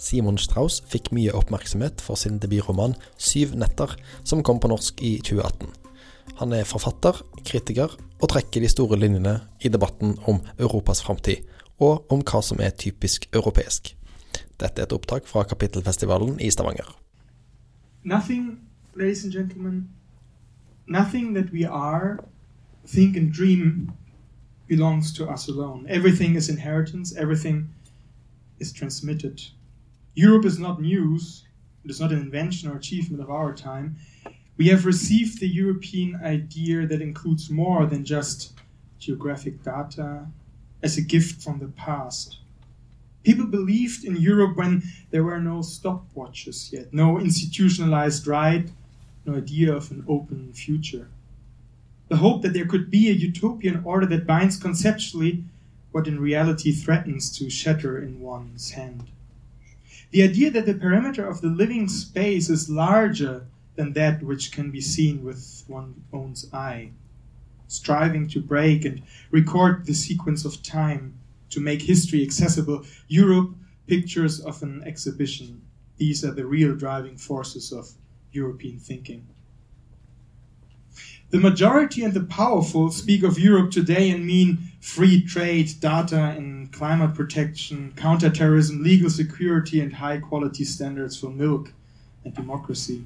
Simon 0.00 0.38
Strauss 0.40 0.80
fikk 0.88 1.10
mye 1.12 1.32
oppmerksomhet 1.36 2.00
for 2.00 2.16
sin 2.16 2.38
debutroman 2.40 2.94
'Syv 3.18 3.52
netter', 3.54 3.96
som 4.24 4.42
kom 4.42 4.60
på 4.60 4.68
norsk 4.72 5.02
i 5.04 5.18
2018. 5.20 5.68
Han 6.40 6.52
er 6.52 6.64
forfatter, 6.64 7.20
kritiker, 7.44 7.96
og 8.22 8.28
trekker 8.28 8.60
de 8.60 8.68
store 8.68 8.96
linjene 8.96 9.40
i 9.60 9.68
debatten 9.68 10.16
om 10.26 10.40
Europas 10.58 11.02
framtid, 11.04 11.44
og 11.78 12.06
om 12.12 12.24
hva 12.24 12.40
som 12.42 12.60
er 12.60 12.70
typisk 12.70 13.28
europeisk. 13.34 13.96
Dette 14.60 14.80
er 14.80 14.88
et 14.88 14.92
opptak 14.92 15.28
fra 15.28 15.42
Kapittelfestivalen 15.42 16.40
i 16.40 16.50
Stavanger. 16.50 16.96
Nothing, 18.04 18.60
ladies 18.94 19.24
and 19.24 19.32
gentlemen, 19.32 19.88
nothing 20.86 21.34
that 21.36 21.52
we 21.52 21.68
are, 21.68 22.18
think 22.86 23.16
and 23.16 23.32
dream 23.32 23.92
belongs 24.68 25.12
to 25.12 25.24
us 25.28 25.48
alone. 25.48 25.86
Everything 25.88 26.36
is 26.36 26.48
inheritance, 26.48 27.14
everything 27.18 27.68
is 28.60 28.72
transmitted. 28.72 29.52
Europe 30.14 30.44
is 30.44 30.58
not 30.58 30.80
news, 30.80 31.44
it 31.84 31.90
is 31.90 32.00
not 32.00 32.12
an 32.12 32.18
invention 32.18 32.68
or 32.68 32.76
achievement 32.76 33.22
of 33.22 33.30
our 33.30 33.54
time. 33.54 33.96
We 34.56 34.68
have 34.68 34.84
received 34.84 35.40
the 35.40 35.48
European 35.48 36.20
idea 36.22 36.86
that 36.86 37.00
includes 37.00 37.48
more 37.48 37.86
than 37.86 38.04
just 38.04 38.52
geographic 38.98 39.62
data 39.62 40.26
as 40.82 40.98
a 40.98 41.02
gift 41.02 41.42
from 41.42 41.58
the 41.58 41.68
past. 41.68 42.38
People 43.22 43.46
believed 43.46 44.04
in 44.04 44.16
Europe 44.16 44.56
when 44.56 44.82
there 45.10 45.24
were 45.24 45.40
no 45.40 45.60
stopwatches 45.60 46.72
yet, 46.72 46.92
no 46.92 47.18
institutionalized 47.18 48.26
right, 48.26 48.68
no 49.24 49.36
idea 49.36 49.72
of 49.72 49.90
an 49.90 50.04
open 50.08 50.52
future. 50.52 51.08
The 52.08 52.16
hope 52.16 52.42
that 52.42 52.52
there 52.52 52.66
could 52.66 52.90
be 52.90 53.08
a 53.08 53.12
utopian 53.12 53.82
order 53.84 54.06
that 54.06 54.26
binds 54.26 54.56
conceptually 54.56 55.44
what 55.92 56.08
in 56.08 56.18
reality 56.18 56.72
threatens 56.72 57.30
to 57.38 57.48
shatter 57.48 57.98
in 57.98 58.20
one's 58.20 58.72
hand. 58.72 59.04
The 60.10 60.22
idea 60.24 60.50
that 60.50 60.66
the 60.66 60.74
perimeter 60.74 61.24
of 61.24 61.40
the 61.40 61.48
living 61.48 61.88
space 61.88 62.48
is 62.48 62.68
larger 62.68 63.46
than 63.76 63.92
that 63.92 64.22
which 64.22 64.50
can 64.50 64.72
be 64.72 64.80
seen 64.80 65.22
with 65.22 65.64
one's 65.68 65.96
own 66.12 66.34
eye, 66.52 66.90
striving 67.68 68.26
to 68.28 68.40
break 68.40 68.84
and 68.84 69.02
record 69.30 69.86
the 69.86 69.94
sequence 69.94 70.44
of 70.44 70.64
time 70.64 71.14
to 71.50 71.60
make 71.60 71.82
history 71.82 72.24
accessible. 72.24 72.84
Europe, 73.06 73.54
pictures 73.86 74.40
of 74.40 74.62
an 74.64 74.82
exhibition. 74.84 75.62
These 75.96 76.24
are 76.24 76.32
the 76.32 76.46
real 76.46 76.74
driving 76.74 77.16
forces 77.16 77.72
of 77.72 77.92
European 78.32 78.80
thinking. 78.80 79.26
The 81.30 81.38
majority 81.38 82.02
and 82.02 82.12
the 82.12 82.24
powerful 82.24 82.90
speak 82.90 83.22
of 83.22 83.38
Europe 83.38 83.70
today 83.70 84.10
and 84.10 84.26
mean 84.26 84.58
free 84.80 85.22
trade, 85.22 85.70
data 85.78 86.34
and 86.36 86.72
climate 86.72 87.14
protection, 87.14 87.92
counterterrorism, 87.94 88.82
legal 88.82 89.08
security, 89.08 89.80
and 89.80 89.92
high 89.92 90.18
quality 90.18 90.64
standards 90.64 91.16
for 91.16 91.30
milk 91.30 91.72
and 92.24 92.34
democracy. 92.34 93.04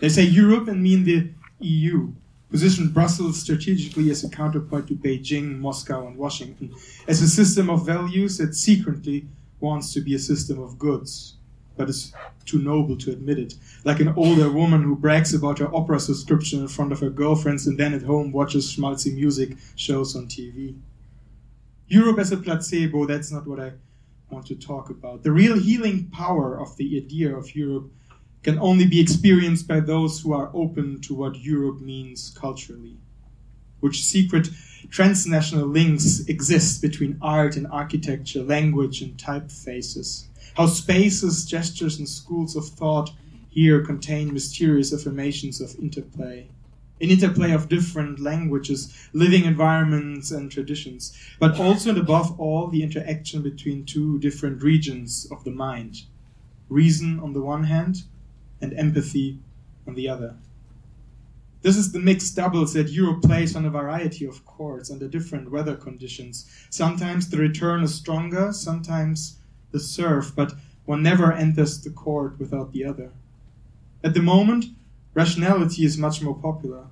They 0.00 0.08
say 0.08 0.24
Europe 0.24 0.66
and 0.66 0.82
mean 0.82 1.04
the 1.04 1.28
EU, 1.60 2.10
position 2.50 2.88
Brussels 2.88 3.40
strategically 3.40 4.10
as 4.10 4.24
a 4.24 4.30
counterpoint 4.30 4.88
to 4.88 4.94
Beijing, 4.94 5.60
Moscow, 5.60 6.08
and 6.08 6.16
Washington, 6.16 6.74
as 7.06 7.22
a 7.22 7.28
system 7.28 7.70
of 7.70 7.86
values 7.86 8.36
that 8.38 8.56
secretly 8.56 9.26
wants 9.60 9.92
to 9.92 10.00
be 10.00 10.14
a 10.16 10.18
system 10.18 10.60
of 10.60 10.76
goods, 10.76 11.34
but 11.80 11.88
is 11.88 12.12
too 12.44 12.58
noble 12.58 12.94
to 12.94 13.10
admit 13.10 13.38
it. 13.38 13.54
Like 13.84 14.00
an 14.00 14.12
older 14.14 14.50
woman 14.50 14.82
who 14.82 14.94
brags 14.94 15.32
about 15.32 15.58
her 15.60 15.74
opera 15.74 15.98
subscription 15.98 16.60
in 16.60 16.68
front 16.68 16.92
of 16.92 17.00
her 17.00 17.08
girlfriends 17.08 17.66
and 17.66 17.78
then 17.78 17.94
at 17.94 18.02
home 18.02 18.32
watches 18.32 18.66
schmaltzy 18.70 19.14
music 19.14 19.56
shows 19.76 20.14
on 20.14 20.26
TV. 20.26 20.76
Europe 21.88 22.18
as 22.18 22.32
a 22.32 22.36
placebo, 22.36 23.06
that's 23.06 23.32
not 23.32 23.46
what 23.46 23.60
I 23.60 23.72
want 24.28 24.44
to 24.48 24.56
talk 24.56 24.90
about. 24.90 25.22
The 25.22 25.32
real 25.32 25.58
healing 25.58 26.10
power 26.10 26.60
of 26.60 26.76
the 26.76 26.98
idea 26.98 27.34
of 27.34 27.56
Europe 27.56 27.90
can 28.42 28.58
only 28.58 28.86
be 28.86 29.00
experienced 29.00 29.66
by 29.66 29.80
those 29.80 30.20
who 30.20 30.34
are 30.34 30.50
open 30.52 31.00
to 31.00 31.14
what 31.14 31.36
Europe 31.36 31.80
means 31.80 32.30
culturally, 32.38 32.98
which 33.80 34.04
secret 34.04 34.50
transnational 34.90 35.66
links 35.66 36.20
exist 36.28 36.82
between 36.82 37.16
art 37.22 37.56
and 37.56 37.66
architecture, 37.68 38.42
language 38.42 39.00
and 39.00 39.16
typefaces, 39.16 40.26
how 40.56 40.66
spaces, 40.66 41.44
gestures, 41.44 41.98
and 41.98 42.08
schools 42.08 42.56
of 42.56 42.68
thought 42.68 43.10
here 43.48 43.84
contain 43.84 44.32
mysterious 44.32 44.92
affirmations 44.92 45.60
of 45.60 45.78
interplay. 45.78 46.48
An 47.00 47.10
interplay 47.10 47.52
of 47.52 47.68
different 47.68 48.20
languages, 48.20 49.08
living 49.12 49.44
environments, 49.44 50.30
and 50.30 50.50
traditions, 50.50 51.16
but 51.38 51.58
also 51.58 51.90
and 51.90 51.98
above 51.98 52.38
all 52.38 52.68
the 52.68 52.82
interaction 52.82 53.42
between 53.42 53.84
two 53.84 54.18
different 54.18 54.62
regions 54.62 55.26
of 55.30 55.42
the 55.44 55.50
mind 55.50 56.02
reason 56.70 57.18
on 57.20 57.32
the 57.32 57.42
one 57.42 57.64
hand, 57.64 58.04
and 58.62 58.72
empathy 58.74 59.38
on 59.86 59.94
the 59.94 60.08
other. 60.08 60.36
This 61.62 61.76
is 61.76 61.92
the 61.92 61.98
mixed 61.98 62.36
doubles 62.36 62.72
that 62.72 62.88
Europe 62.88 63.22
plays 63.22 63.54
on 63.54 63.66
a 63.66 63.70
variety 63.70 64.24
of 64.24 64.44
courts 64.46 64.90
under 64.90 65.08
different 65.08 65.50
weather 65.50 65.76
conditions. 65.76 66.46
Sometimes 66.70 67.28
the 67.28 67.36
return 67.36 67.82
is 67.82 67.94
stronger, 67.94 68.52
sometimes 68.52 69.36
the 69.72 69.80
serf, 69.80 70.32
but 70.34 70.54
one 70.84 71.02
never 71.02 71.32
enters 71.32 71.80
the 71.80 71.90
court 71.90 72.38
without 72.38 72.72
the 72.72 72.84
other. 72.84 73.12
At 74.02 74.14
the 74.14 74.22
moment, 74.22 74.66
rationality 75.14 75.84
is 75.84 75.98
much 75.98 76.22
more 76.22 76.34
popular. 76.34 76.86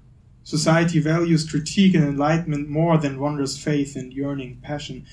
Society 0.45 1.01
values 1.01 1.51
critique 1.51 1.95
and 1.95 2.05
enlightenment 2.05 2.69
more 2.69 2.99
than 2.99 3.21
wondrous 3.21 3.63
faith 3.63 3.97
and 3.97 4.13
yearning 4.13 4.59
passion. 4.63 5.05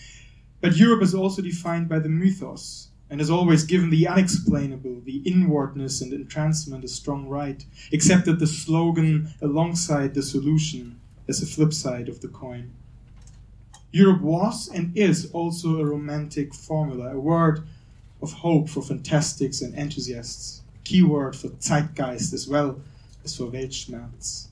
But 0.62 0.78
Europe 0.78 1.02
is 1.02 1.14
also 1.14 1.42
defined 1.42 1.90
by 1.90 2.00
the 2.00 2.09
mythos, 2.09 2.90
and 3.09 3.20
has 3.20 3.30
always 3.30 3.64
given 3.64 3.90
the 3.90 4.08
unexplainable, 4.08 5.02
the 5.06 5.18
inwardness 5.25 6.02
and 6.02 6.12
entrancement 6.12 6.84
a 6.84 6.88
strong 6.88 7.28
right, 7.28 7.64
accepted 7.94 8.40
the 8.40 8.48
slogan 8.48 9.34
alongside 9.42 10.14
the 10.14 10.24
solution 10.24 11.00
as 11.28 11.42
a 11.42 11.46
flip 11.46 11.74
side 11.74 12.09
of 12.09 12.22
the 12.22 12.28
coin. 12.28 12.72
Europe 13.95 14.23
was 14.23 14.67
and 14.67 14.91
is 14.94 15.31
also 15.31 15.79
a 15.79 15.85
romantic 15.85 16.53
formula, 16.53 17.16
a 17.16 17.17
word 17.17 17.66
of 18.22 18.33
hope 18.33 18.67
for 18.67 18.81
fantastics 18.81 19.61
and 19.61 19.73
enthusiasts, 19.73 20.63
a 20.75 20.79
keyword 20.79 21.33
for 21.33 21.47
zeitgeist 21.61 22.33
as 22.33 22.45
well 22.45 22.81
as 23.23 23.38
for 23.38 23.45
Weltschmerz. 23.45 24.47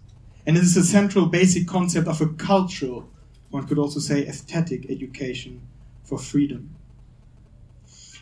And 0.45 0.55
it 0.55 0.63
is 0.63 0.77
a 0.77 0.83
central 0.85 1.25
basic 1.25 1.67
concept 1.67 2.07
of 2.07 2.21
a 2.21 2.27
cultural, 2.27 3.09
one 3.49 3.67
could 3.67 3.77
also 3.77 3.99
say 3.99 4.25
aesthetic 4.25 4.89
education 4.89 5.59
for 6.05 6.17
freedom. 6.17 6.73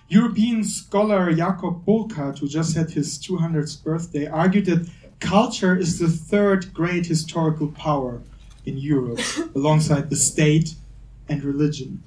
European 0.09 0.63
scholar 0.63 1.31
Jakob 1.31 1.85
Burckhardt, 1.85 2.39
who 2.39 2.47
just 2.47 2.75
had 2.75 2.89
his 2.89 3.19
200th 3.19 3.83
birthday, 3.83 4.25
argued 4.25 4.65
that 4.65 4.89
culture 5.19 5.75
is 5.75 5.99
the 5.99 6.09
third 6.09 6.73
great 6.73 7.05
historical 7.05 7.67
power 7.67 8.23
in 8.65 8.79
Europe, 8.79 9.19
alongside 9.55 10.09
the 10.09 10.15
state 10.15 10.73
and 11.31 11.43
religion. 11.43 12.03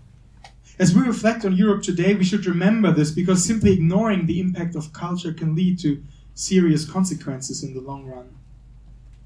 As 0.79 0.95
we 0.95 1.03
reflect 1.03 1.45
on 1.45 1.57
Europe 1.57 1.83
today, 1.83 2.15
we 2.15 2.25
should 2.25 2.47
remember 2.47 2.93
this 2.93 3.11
because 3.11 3.45
simply 3.45 3.73
ignoring 3.73 4.27
the 4.27 4.41
impact 4.41 4.75
of 4.75 4.93
culture 4.93 5.33
can 5.33 5.55
lead 5.55 5.79
to 5.81 6.03
serious 6.35 6.85
consequences 6.85 7.63
in 7.63 7.75
the 7.75 7.81
long 7.81 8.05
run. 8.07 8.29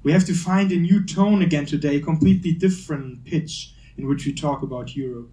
We 0.03 0.13
have 0.13 0.25
to 0.25 0.33
find 0.33 0.71
a 0.71 0.77
new 0.77 1.05
tone 1.05 1.41
again 1.41 1.65
today, 1.65 1.97
a 1.97 2.01
completely 2.01 2.53
different 2.53 3.25
pitch 3.25 3.73
in 3.97 4.07
which 4.07 4.25
we 4.25 4.33
talk 4.33 4.61
about 4.61 4.95
Europe. 4.95 5.29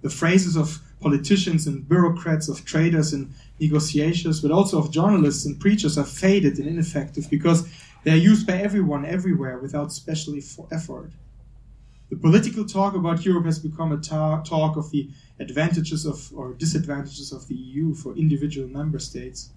The 0.00 0.10
phrases 0.10 0.56
of 0.56 0.80
politicians 1.00 1.66
and 1.66 1.88
bureaucrats, 1.88 2.48
of 2.48 2.64
traders 2.64 3.12
and 3.12 3.34
negotiators, 3.60 4.40
but 4.40 4.50
also 4.50 4.78
of 4.78 4.90
journalists 4.90 5.44
and 5.44 5.60
preachers 5.60 5.98
are 5.98 6.04
faded 6.04 6.58
and 6.58 6.68
ineffective 6.68 7.28
because 7.28 7.68
they 8.04 8.12
are 8.12 8.24
used 8.30 8.46
by 8.46 8.54
everyone 8.54 9.04
everywhere 9.04 9.58
without 9.58 9.92
special 9.92 10.34
effort. 10.70 11.10
The 12.10 12.16
political 12.16 12.64
talk 12.64 12.94
about 12.94 13.26
Europe 13.26 13.44
has 13.44 13.58
become 13.58 13.92
a 13.92 13.98
ta- 13.98 14.40
talk 14.40 14.76
of 14.76 14.90
the 14.90 15.10
advantages 15.38 16.06
of 16.06 16.32
or 16.34 16.54
disadvantages 16.54 17.32
of 17.32 17.48
the 17.48 17.54
EU 17.54 17.92
for 17.92 18.16
individual 18.16 18.66
member 18.66 18.98
states. 18.98 19.50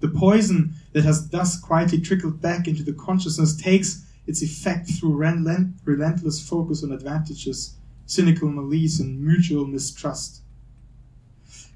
The 0.00 0.08
poison 0.08 0.74
that 0.92 1.04
has 1.04 1.28
thus 1.28 1.56
quietly 1.56 2.00
trickled 2.00 2.40
back 2.40 2.66
into 2.66 2.82
the 2.82 2.92
consciousness 2.92 3.56
takes 3.56 4.04
its 4.26 4.42
effect 4.42 4.90
through 4.90 5.14
relent- 5.14 5.76
relentless 5.84 6.40
focus 6.40 6.82
on 6.82 6.90
advantages, 6.90 7.76
cynical 8.06 8.48
malice, 8.48 8.98
and 8.98 9.24
mutual 9.24 9.64
mistrust. 9.64 10.42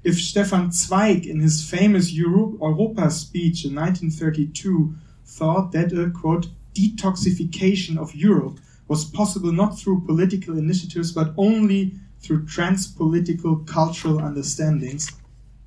If 0.03 0.19
Stefan 0.19 0.71
Zweig, 0.71 1.27
in 1.27 1.39
his 1.39 1.63
famous 1.63 2.11
Europe, 2.11 2.57
Europa 2.59 3.09
speech 3.09 3.63
in 3.63 3.73
1932, 3.75 4.95
thought 5.25 5.71
that 5.71 5.93
a 5.93 6.09
quote, 6.09 6.49
detoxification 6.73 7.97
of 7.97 8.13
Europe 8.15 8.59
was 8.89 9.05
possible 9.05 9.53
not 9.53 9.79
through 9.79 10.05
political 10.05 10.57
initiatives 10.57 11.13
but 11.13 11.33
only 11.37 11.93
through 12.19 12.43
transpolitical 12.45 13.65
cultural 13.65 14.19
understandings, 14.19 15.11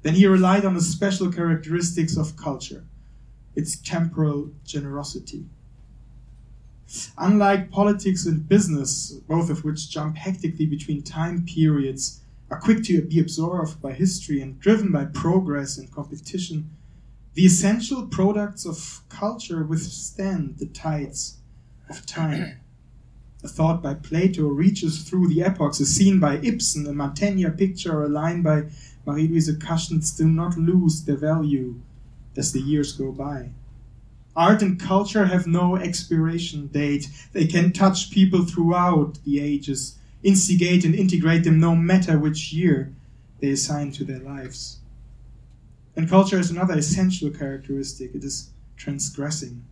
then 0.02 0.14
he 0.14 0.26
relied 0.26 0.64
on 0.64 0.74
the 0.74 0.80
special 0.82 1.32
characteristics 1.32 2.16
of 2.16 2.36
culture, 2.36 2.84
its 3.54 3.76
temporal 3.76 4.50
generosity. 4.64 5.46
Unlike 7.16 7.70
politics 7.70 8.26
and 8.26 8.46
business, 8.46 9.12
both 9.28 9.48
of 9.48 9.64
which 9.64 9.88
jump 9.88 10.16
hectically 10.16 10.66
between 10.66 11.02
time 11.02 11.46
periods 11.46 12.20
are 12.50 12.60
quick 12.60 12.82
to 12.84 13.00
be 13.00 13.18
absorbed 13.18 13.80
by 13.80 13.92
history 13.92 14.42
and 14.42 14.60
driven 14.60 14.92
by 14.92 15.06
progress 15.06 15.78
and 15.78 15.90
competition, 15.90 16.70
the 17.34 17.46
essential 17.46 18.06
products 18.08 18.66
of 18.66 19.00
culture 19.08 19.64
withstand 19.64 20.58
the 20.58 20.66
tides 20.66 21.38
of 21.88 22.04
time. 22.04 22.60
A 23.44 23.48
thought 23.48 23.82
by 23.82 23.94
Plato 23.94 24.46
reaches 24.46 25.02
through 25.02 25.28
the 25.28 25.42
epochs, 25.42 25.80
a 25.80 25.86
scene 25.86 26.20
by 26.20 26.36
Ibsen, 26.36 26.86
a 26.86 26.92
Mantegna 26.92 27.56
picture, 27.56 27.92
or 27.92 28.04
a 28.04 28.08
line 28.08 28.42
by 28.42 28.66
Marie-Louise 29.04 29.50
Kaschnitz 29.58 30.16
do 30.16 30.28
not 30.28 30.56
lose 30.56 31.02
their 31.02 31.16
value 31.16 31.80
as 32.36 32.52
the 32.52 32.60
years 32.60 32.92
go 32.92 33.10
by. 33.10 33.50
Art 34.36 34.62
and 34.62 34.80
culture 34.80 35.26
have 35.26 35.46
no 35.46 35.76
expiration 35.76 36.68
date. 36.68 37.08
They 37.32 37.46
can 37.46 37.72
touch 37.72 38.10
people 38.10 38.44
throughout 38.44 39.18
the 39.24 39.40
ages, 39.40 39.96
instigate 40.22 40.84
and 40.84 40.94
integrate 40.94 41.44
them 41.44 41.58
no 41.58 41.74
matter 41.74 42.18
which 42.18 42.52
year 42.52 42.94
they 43.40 43.50
assign 43.50 43.90
to 43.92 44.04
their 44.04 44.20
lives. 44.20 44.78
And 45.96 46.08
culture 46.08 46.38
has 46.38 46.50
another 46.50 46.78
essential 46.78 47.30
characteristic 47.30 48.14
it 48.14 48.24
is 48.24 48.50
transgressing. 48.76 49.64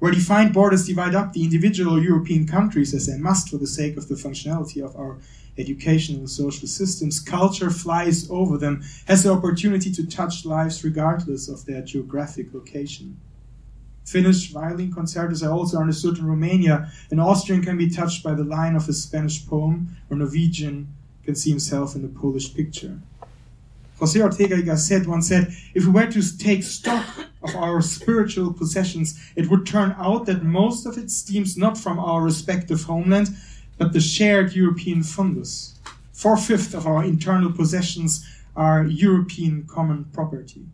Where 0.00 0.12
defined 0.12 0.54
borders 0.54 0.86
divide 0.86 1.14
up 1.14 1.34
the 1.34 1.44
individual 1.44 2.02
European 2.02 2.46
countries, 2.46 2.94
as 2.94 3.06
they 3.06 3.18
must 3.18 3.50
for 3.50 3.58
the 3.58 3.66
sake 3.66 3.98
of 3.98 4.08
the 4.08 4.14
functionality 4.14 4.82
of 4.82 4.96
our 4.96 5.18
educational 5.58 6.20
and 6.20 6.30
social 6.30 6.66
systems, 6.66 7.20
culture 7.20 7.70
flies 7.70 8.26
over 8.30 8.56
them, 8.56 8.82
has 9.06 9.22
the 9.22 9.30
opportunity 9.30 9.92
to 9.92 10.06
touch 10.06 10.46
lives 10.46 10.82
regardless 10.82 11.48
of 11.48 11.66
their 11.66 11.82
geographic 11.82 12.54
location. 12.54 13.18
Finnish 14.06 14.50
violin 14.50 14.90
concertos 14.90 15.42
are 15.42 15.52
also 15.52 15.78
understood 15.78 16.16
in 16.16 16.26
Romania. 16.26 16.90
An 17.10 17.20
Austrian 17.20 17.62
can 17.62 17.76
be 17.76 17.90
touched 17.90 18.24
by 18.24 18.32
the 18.32 18.42
line 18.42 18.74
of 18.74 18.88
a 18.88 18.94
Spanish 18.94 19.46
poem, 19.46 19.96
or 20.08 20.16
Norwegian 20.16 20.88
can 21.24 21.34
see 21.34 21.50
himself 21.50 21.94
in 21.94 22.04
a 22.06 22.08
Polish 22.08 22.54
picture. 22.54 22.98
Jose 24.00 24.18
Ortega 24.18 24.56
y 24.56 24.62
Gasset 24.62 25.06
once 25.06 25.28
said, 25.28 25.54
if 25.74 25.84
we 25.84 25.92
were 25.92 26.06
to 26.06 26.38
take 26.38 26.62
stock 26.62 27.06
of 27.42 27.54
our 27.54 27.82
spiritual 27.82 28.50
possessions, 28.50 29.20
it 29.36 29.50
would 29.50 29.66
turn 29.66 29.94
out 29.98 30.24
that 30.24 30.42
most 30.42 30.86
of 30.86 30.96
it 30.96 31.10
stems 31.10 31.58
not 31.58 31.76
from 31.76 31.98
our 31.98 32.22
respective 32.22 32.82
homeland, 32.84 33.28
but 33.76 33.92
the 33.92 34.00
shared 34.00 34.54
European 34.54 35.00
fundus. 35.02 35.74
Four 36.14 36.38
fifths 36.38 36.72
of 36.72 36.86
our 36.86 37.04
internal 37.04 37.52
possessions 37.52 38.26
are 38.56 38.84
European 38.84 39.66
common 39.66 40.06
property. 40.12 40.64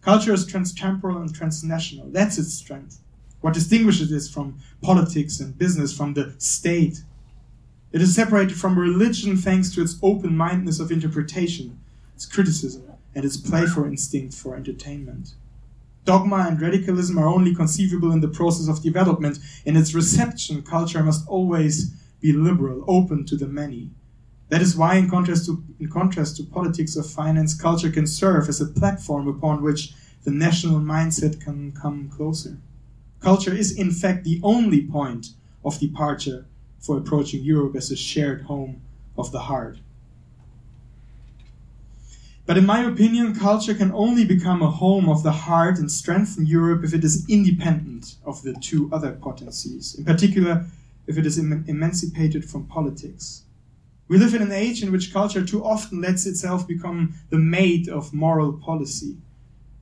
Culture 0.00 0.32
is 0.32 0.46
transtemporal 0.46 1.20
and 1.20 1.32
transnational. 1.32 2.08
That's 2.10 2.38
its 2.38 2.54
strength. 2.54 2.98
What 3.40 3.54
distinguishes 3.54 4.10
it 4.10 4.32
from 4.32 4.58
politics 4.82 5.38
and 5.38 5.56
business, 5.56 5.96
from 5.96 6.14
the 6.14 6.34
state, 6.38 7.02
it 7.92 8.00
is 8.00 8.14
separated 8.14 8.56
from 8.56 8.78
religion 8.78 9.36
thanks 9.36 9.74
to 9.74 9.82
its 9.82 9.98
open 10.02 10.36
mindedness 10.36 10.78
of 10.78 10.92
interpretation, 10.92 11.78
its 12.14 12.26
criticism, 12.26 12.84
and 13.14 13.24
its 13.24 13.36
playful 13.36 13.84
instinct 13.84 14.34
for 14.34 14.54
entertainment. 14.54 15.34
Dogma 16.04 16.46
and 16.48 16.60
radicalism 16.60 17.18
are 17.18 17.28
only 17.28 17.54
conceivable 17.54 18.12
in 18.12 18.20
the 18.20 18.28
process 18.28 18.68
of 18.68 18.82
development. 18.82 19.38
In 19.64 19.76
its 19.76 19.92
reception, 19.92 20.62
culture 20.62 21.02
must 21.02 21.26
always 21.28 21.90
be 22.20 22.32
liberal, 22.32 22.84
open 22.86 23.26
to 23.26 23.36
the 23.36 23.46
many. 23.46 23.90
That 24.48 24.62
is 24.62 24.76
why, 24.76 24.96
in 24.96 25.10
contrast 25.10 25.46
to, 25.46 25.62
in 25.78 25.88
contrast 25.88 26.36
to 26.36 26.44
politics 26.44 26.96
or 26.96 27.02
finance, 27.02 27.54
culture 27.54 27.90
can 27.90 28.06
serve 28.06 28.48
as 28.48 28.60
a 28.60 28.66
platform 28.66 29.28
upon 29.28 29.62
which 29.62 29.92
the 30.24 30.30
national 30.30 30.80
mindset 30.80 31.40
can 31.40 31.72
come 31.72 32.08
closer. 32.08 32.58
Culture 33.20 33.54
is, 33.54 33.72
in 33.72 33.90
fact, 33.90 34.24
the 34.24 34.40
only 34.42 34.82
point 34.82 35.28
of 35.64 35.78
departure 35.78 36.46
for 36.80 36.96
approaching 36.96 37.42
Europe 37.44 37.76
as 37.76 37.90
a 37.90 37.96
shared 37.96 38.42
home 38.42 38.80
of 39.16 39.30
the 39.32 39.40
heart. 39.40 39.78
But 42.46 42.58
in 42.58 42.66
my 42.66 42.80
opinion, 42.82 43.34
culture 43.34 43.74
can 43.74 43.92
only 43.92 44.24
become 44.24 44.60
a 44.60 44.70
home 44.70 45.08
of 45.08 45.22
the 45.22 45.30
heart 45.30 45.78
and 45.78 45.88
strengthen 45.88 46.46
Europe 46.46 46.82
if 46.82 46.92
it 46.92 47.04
is 47.04 47.24
independent 47.28 48.16
of 48.24 48.42
the 48.42 48.54
two 48.54 48.90
other 48.92 49.12
potencies, 49.12 49.94
in 49.94 50.04
particular, 50.04 50.66
if 51.06 51.16
it 51.16 51.26
is 51.26 51.38
em 51.38 51.64
emancipated 51.68 52.44
from 52.44 52.66
politics. 52.66 53.42
We 54.08 54.18
live 54.18 54.34
in 54.34 54.42
an 54.42 54.50
age 54.50 54.82
in 54.82 54.90
which 54.90 55.12
culture 55.12 55.44
too 55.46 55.64
often 55.64 56.00
lets 56.00 56.26
itself 56.26 56.66
become 56.66 57.14
the 57.28 57.38
maid 57.38 57.88
of 57.88 58.12
moral 58.12 58.52
policy. 58.54 59.16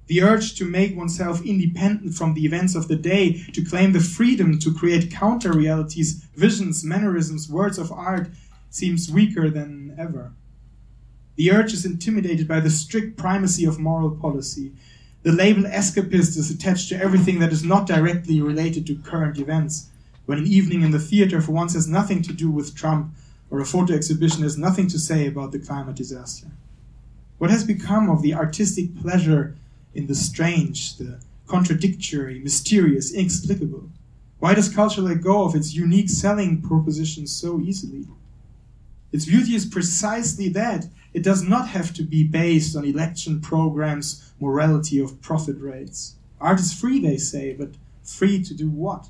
The 0.08 0.22
urge 0.22 0.55
to 0.55 0.64
make 0.64 0.96
oneself 0.96 1.44
independent 1.44 2.14
from 2.14 2.32
the 2.32 2.46
events 2.46 2.75
of 2.75 2.88
the 2.88 2.96
day, 2.96 3.44
to 3.52 3.62
claim 3.62 3.93
the 3.93 4.00
freedom 4.00 4.58
to 4.58 4.72
create 4.72 5.10
counter 5.10 5.52
realities, 5.52 6.26
visions, 6.34 6.82
mannerisms, 6.82 7.50
words 7.50 7.76
of 7.76 7.93
art, 7.93 8.31
seems 8.70 9.10
weaker 9.10 9.50
than 9.50 9.94
ever. 9.99 10.32
The 11.37 11.52
urge 11.52 11.75
is 11.75 11.84
intimidated 11.84 12.49
by 12.49 12.60
the 12.60 12.70
strict 12.70 13.19
primacy 13.19 13.66
of 13.66 13.78
moral 13.78 14.10
policy. 14.10 14.72
The 15.25 15.32
label 15.32 15.64
escapist 15.64 16.38
is 16.38 16.50
attached 16.50 16.88
to 16.88 17.00
everything 17.00 17.38
that 17.40 17.52
is 17.52 17.62
not 17.62 17.87
directly 17.87 18.40
related 18.40 18.87
to 18.87 18.96
current 18.96 19.38
events. 19.38 19.90
When 20.25 20.38
an 20.38 20.46
evening 20.46 20.81
in 20.82 20.90
the 20.90 20.99
theater 20.99 21.43
for 21.43 21.52
once 21.52 21.75
has 21.75 21.87
nothing 21.87 22.22
to 22.22 22.32
do 22.32 22.50
with 22.50 22.75
Trump, 22.75 23.14
or 23.50 23.60
a 23.60 23.66
photo 23.66 23.94
exhibition 23.94 24.43
has 24.43 24.56
nothing 24.56 24.88
to 24.88 24.99
say 24.99 25.26
about 25.26 25.52
the 25.52 25.58
climate 25.58 25.96
disaster. 25.96 26.46
What 27.37 27.50
has 27.50 27.62
become 27.62 28.08
of 28.08 28.22
the 28.22 28.34
artistic 28.34 28.96
pleasure 29.00 29.55
in 29.99 30.06
the 30.06 30.15
strange, 30.15 30.97
the 30.97 31.19
contradictory, 31.49 32.39
mysterious, 32.39 33.12
inexplicable? 33.12 33.91
Why 34.39 34.55
does 34.55 34.69
culture 34.69 35.00
let 35.00 35.23
go 35.23 35.43
of 35.45 35.56
its 35.56 35.75
unique 35.75 36.09
selling 36.09 36.62
proposition 36.62 37.27
so 37.27 37.61
easily? 37.61 38.06
Its 39.11 39.25
beauty 39.25 39.56
is 39.56 39.67
precisely 39.67 40.49
that. 40.50 40.87
It 41.12 41.25
does 41.25 41.43
not 41.43 41.67
have 41.69 41.93
to 41.95 42.05
be 42.05 42.23
based 42.23 42.77
on 42.77 42.85
election 42.85 43.41
programs, 43.41 44.33
morality 44.39 45.00
of 45.00 45.21
profit 45.21 45.56
rates. 45.59 46.15
Art 46.41 46.61
is 46.61 46.73
free, 46.73 47.01
they 47.01 47.17
say, 47.17 47.55
but 47.55 47.71
free 48.05 48.41
to 48.44 48.55
do 48.55 48.71
what? 48.71 49.09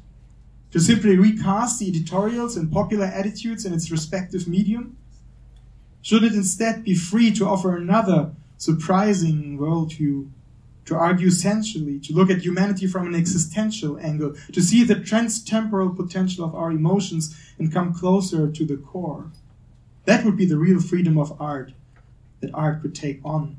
To 0.71 0.81
simply 0.81 1.17
recast 1.17 1.79
the 1.79 1.89
editorials 1.89 2.57
and 2.57 2.73
popular 2.73 3.07
attitudes 3.07 3.67
in 3.67 3.75
its 3.75 3.91
respective 3.91 4.49
medium? 4.49 4.97
Should 6.01 6.25
it 6.25 6.33
instead 6.33 6.83
be 6.83 6.95
free 6.95 7.31
to 7.33 7.47
offer 7.47 7.77
another 7.77 8.33
surprising 8.57 9.59
worldview 9.59 10.31
to 10.89 10.97
argue 10.97 11.31
sensually, 11.31 12.01
to 12.01 12.15
look 12.15 12.31
at 12.31 12.39
humanity 12.39 12.87
from 12.87 13.07
an 13.07 13.15
existential 13.15 13.99
angle, 13.99 14.35
to 14.51 14.63
see 14.63 14.83
the 14.83 14.95
transtemporal 14.95 15.95
potential 15.95 16.43
of 16.47 16.55
our 16.55 16.71
emotions 16.71 17.37
and 17.59 17.71
come 17.71 17.93
closer 17.93 18.51
to 18.51 18.65
the 18.65 18.79
core. 18.79 19.31
That 20.07 20.25
would 20.25 20.39
be 20.39 20.47
the 20.47 20.57
real 20.57 20.81
freedom 20.81 21.19
of 21.19 21.39
art 21.39 21.73
that 22.41 22.55
art 22.55 22.81
could 22.81 22.95
take 22.95 23.21
on. 23.23 23.59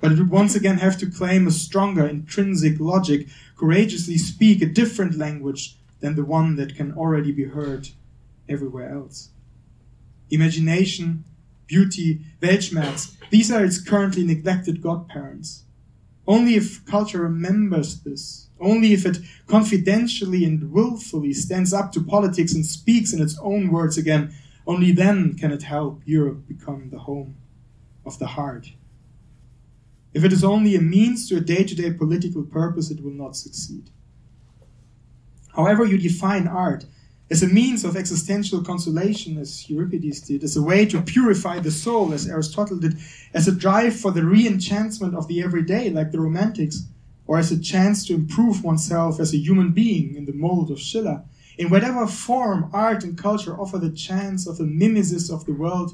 But 0.00 0.10
it 0.10 0.18
would 0.18 0.30
once 0.30 0.56
again 0.56 0.78
have 0.78 0.98
to 0.98 1.10
claim 1.10 1.46
a 1.46 1.52
stronger 1.52 2.04
intrinsic 2.04 2.80
logic, 2.80 3.28
courageously 3.56 4.18
speak 4.18 4.60
a 4.60 4.66
different 4.66 5.16
language 5.16 5.76
than 6.00 6.16
the 6.16 6.24
one 6.24 6.56
that 6.56 6.74
can 6.74 6.92
already 6.94 7.30
be 7.30 7.44
heard 7.44 7.90
everywhere 8.48 8.90
else. 8.90 9.28
Imagination, 10.28 11.22
beauty, 11.68 12.22
Weltschmerz, 12.40 13.14
these 13.30 13.52
are 13.52 13.64
its 13.64 13.80
currently 13.80 14.24
neglected 14.24 14.82
godparents. 14.82 15.62
Only 16.26 16.54
if 16.54 16.84
culture 16.86 17.20
remembers 17.20 18.00
this, 18.00 18.48
only 18.60 18.92
if 18.92 19.04
it 19.04 19.18
confidentially 19.46 20.44
and 20.44 20.72
willfully 20.72 21.32
stands 21.32 21.72
up 21.72 21.92
to 21.92 22.02
politics 22.02 22.54
and 22.54 22.64
speaks 22.64 23.12
in 23.12 23.20
its 23.20 23.36
own 23.42 23.72
words 23.72 23.98
again, 23.98 24.32
only 24.66 24.92
then 24.92 25.34
can 25.34 25.50
it 25.50 25.64
help 25.64 26.00
Europe 26.04 26.46
become 26.46 26.90
the 26.90 27.00
home 27.00 27.36
of 28.06 28.18
the 28.18 28.28
heart. 28.28 28.72
If 30.14 30.24
it 30.24 30.32
is 30.32 30.44
only 30.44 30.76
a 30.76 30.80
means 30.80 31.28
to 31.28 31.36
a 31.36 31.40
day 31.40 31.64
to 31.64 31.74
day 31.74 31.92
political 31.92 32.44
purpose, 32.44 32.90
it 32.90 33.02
will 33.02 33.12
not 33.12 33.36
succeed. 33.36 33.90
However, 35.56 35.84
you 35.84 35.98
define 35.98 36.46
art 36.46 36.86
as 37.32 37.42
a 37.42 37.48
means 37.48 37.82
of 37.82 37.96
existential 37.96 38.62
consolation, 38.62 39.38
as 39.38 39.70
Euripides 39.70 40.20
did, 40.20 40.44
as 40.44 40.54
a 40.54 40.62
way 40.62 40.84
to 40.84 41.00
purify 41.00 41.58
the 41.58 41.70
soul, 41.70 42.12
as 42.12 42.28
Aristotle 42.28 42.76
did, 42.76 42.98
as 43.32 43.48
a 43.48 43.52
drive 43.52 43.96
for 43.98 44.10
the 44.10 44.22
re 44.22 44.46
enchantment 44.46 45.14
of 45.14 45.28
the 45.28 45.42
everyday, 45.42 45.88
like 45.88 46.12
the 46.12 46.20
Romantics, 46.20 46.82
or 47.26 47.38
as 47.38 47.50
a 47.50 47.58
chance 47.58 48.06
to 48.06 48.12
improve 48.12 48.62
oneself 48.62 49.18
as 49.18 49.32
a 49.32 49.38
human 49.38 49.72
being 49.72 50.14
in 50.14 50.26
the 50.26 50.34
mold 50.34 50.70
of 50.70 50.78
Schiller. 50.78 51.22
In 51.56 51.70
whatever 51.70 52.06
form 52.06 52.68
art 52.70 53.02
and 53.02 53.16
culture 53.16 53.58
offer 53.58 53.78
the 53.78 53.90
chance 53.90 54.46
of 54.46 54.60
a 54.60 54.64
mimesis 54.64 55.30
of 55.30 55.46
the 55.46 55.54
world 55.54 55.92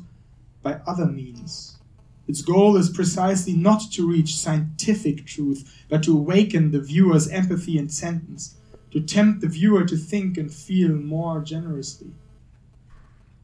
by 0.64 0.80
other 0.88 1.06
means. 1.06 1.78
Its 2.26 2.42
goal 2.42 2.76
is 2.76 2.90
precisely 2.90 3.52
not 3.52 3.92
to 3.92 4.10
reach 4.10 4.34
scientific 4.34 5.24
truth, 5.24 5.84
but 5.88 6.02
to 6.02 6.18
awaken 6.18 6.72
the 6.72 6.80
viewer's 6.80 7.28
empathy 7.28 7.78
and 7.78 7.92
sentence 7.92 8.56
to 8.90 9.00
tempt 9.00 9.40
the 9.40 9.48
viewer 9.48 9.84
to 9.84 9.96
think 9.96 10.38
and 10.38 10.52
feel 10.52 10.90
more 10.90 11.40
generously. 11.40 12.10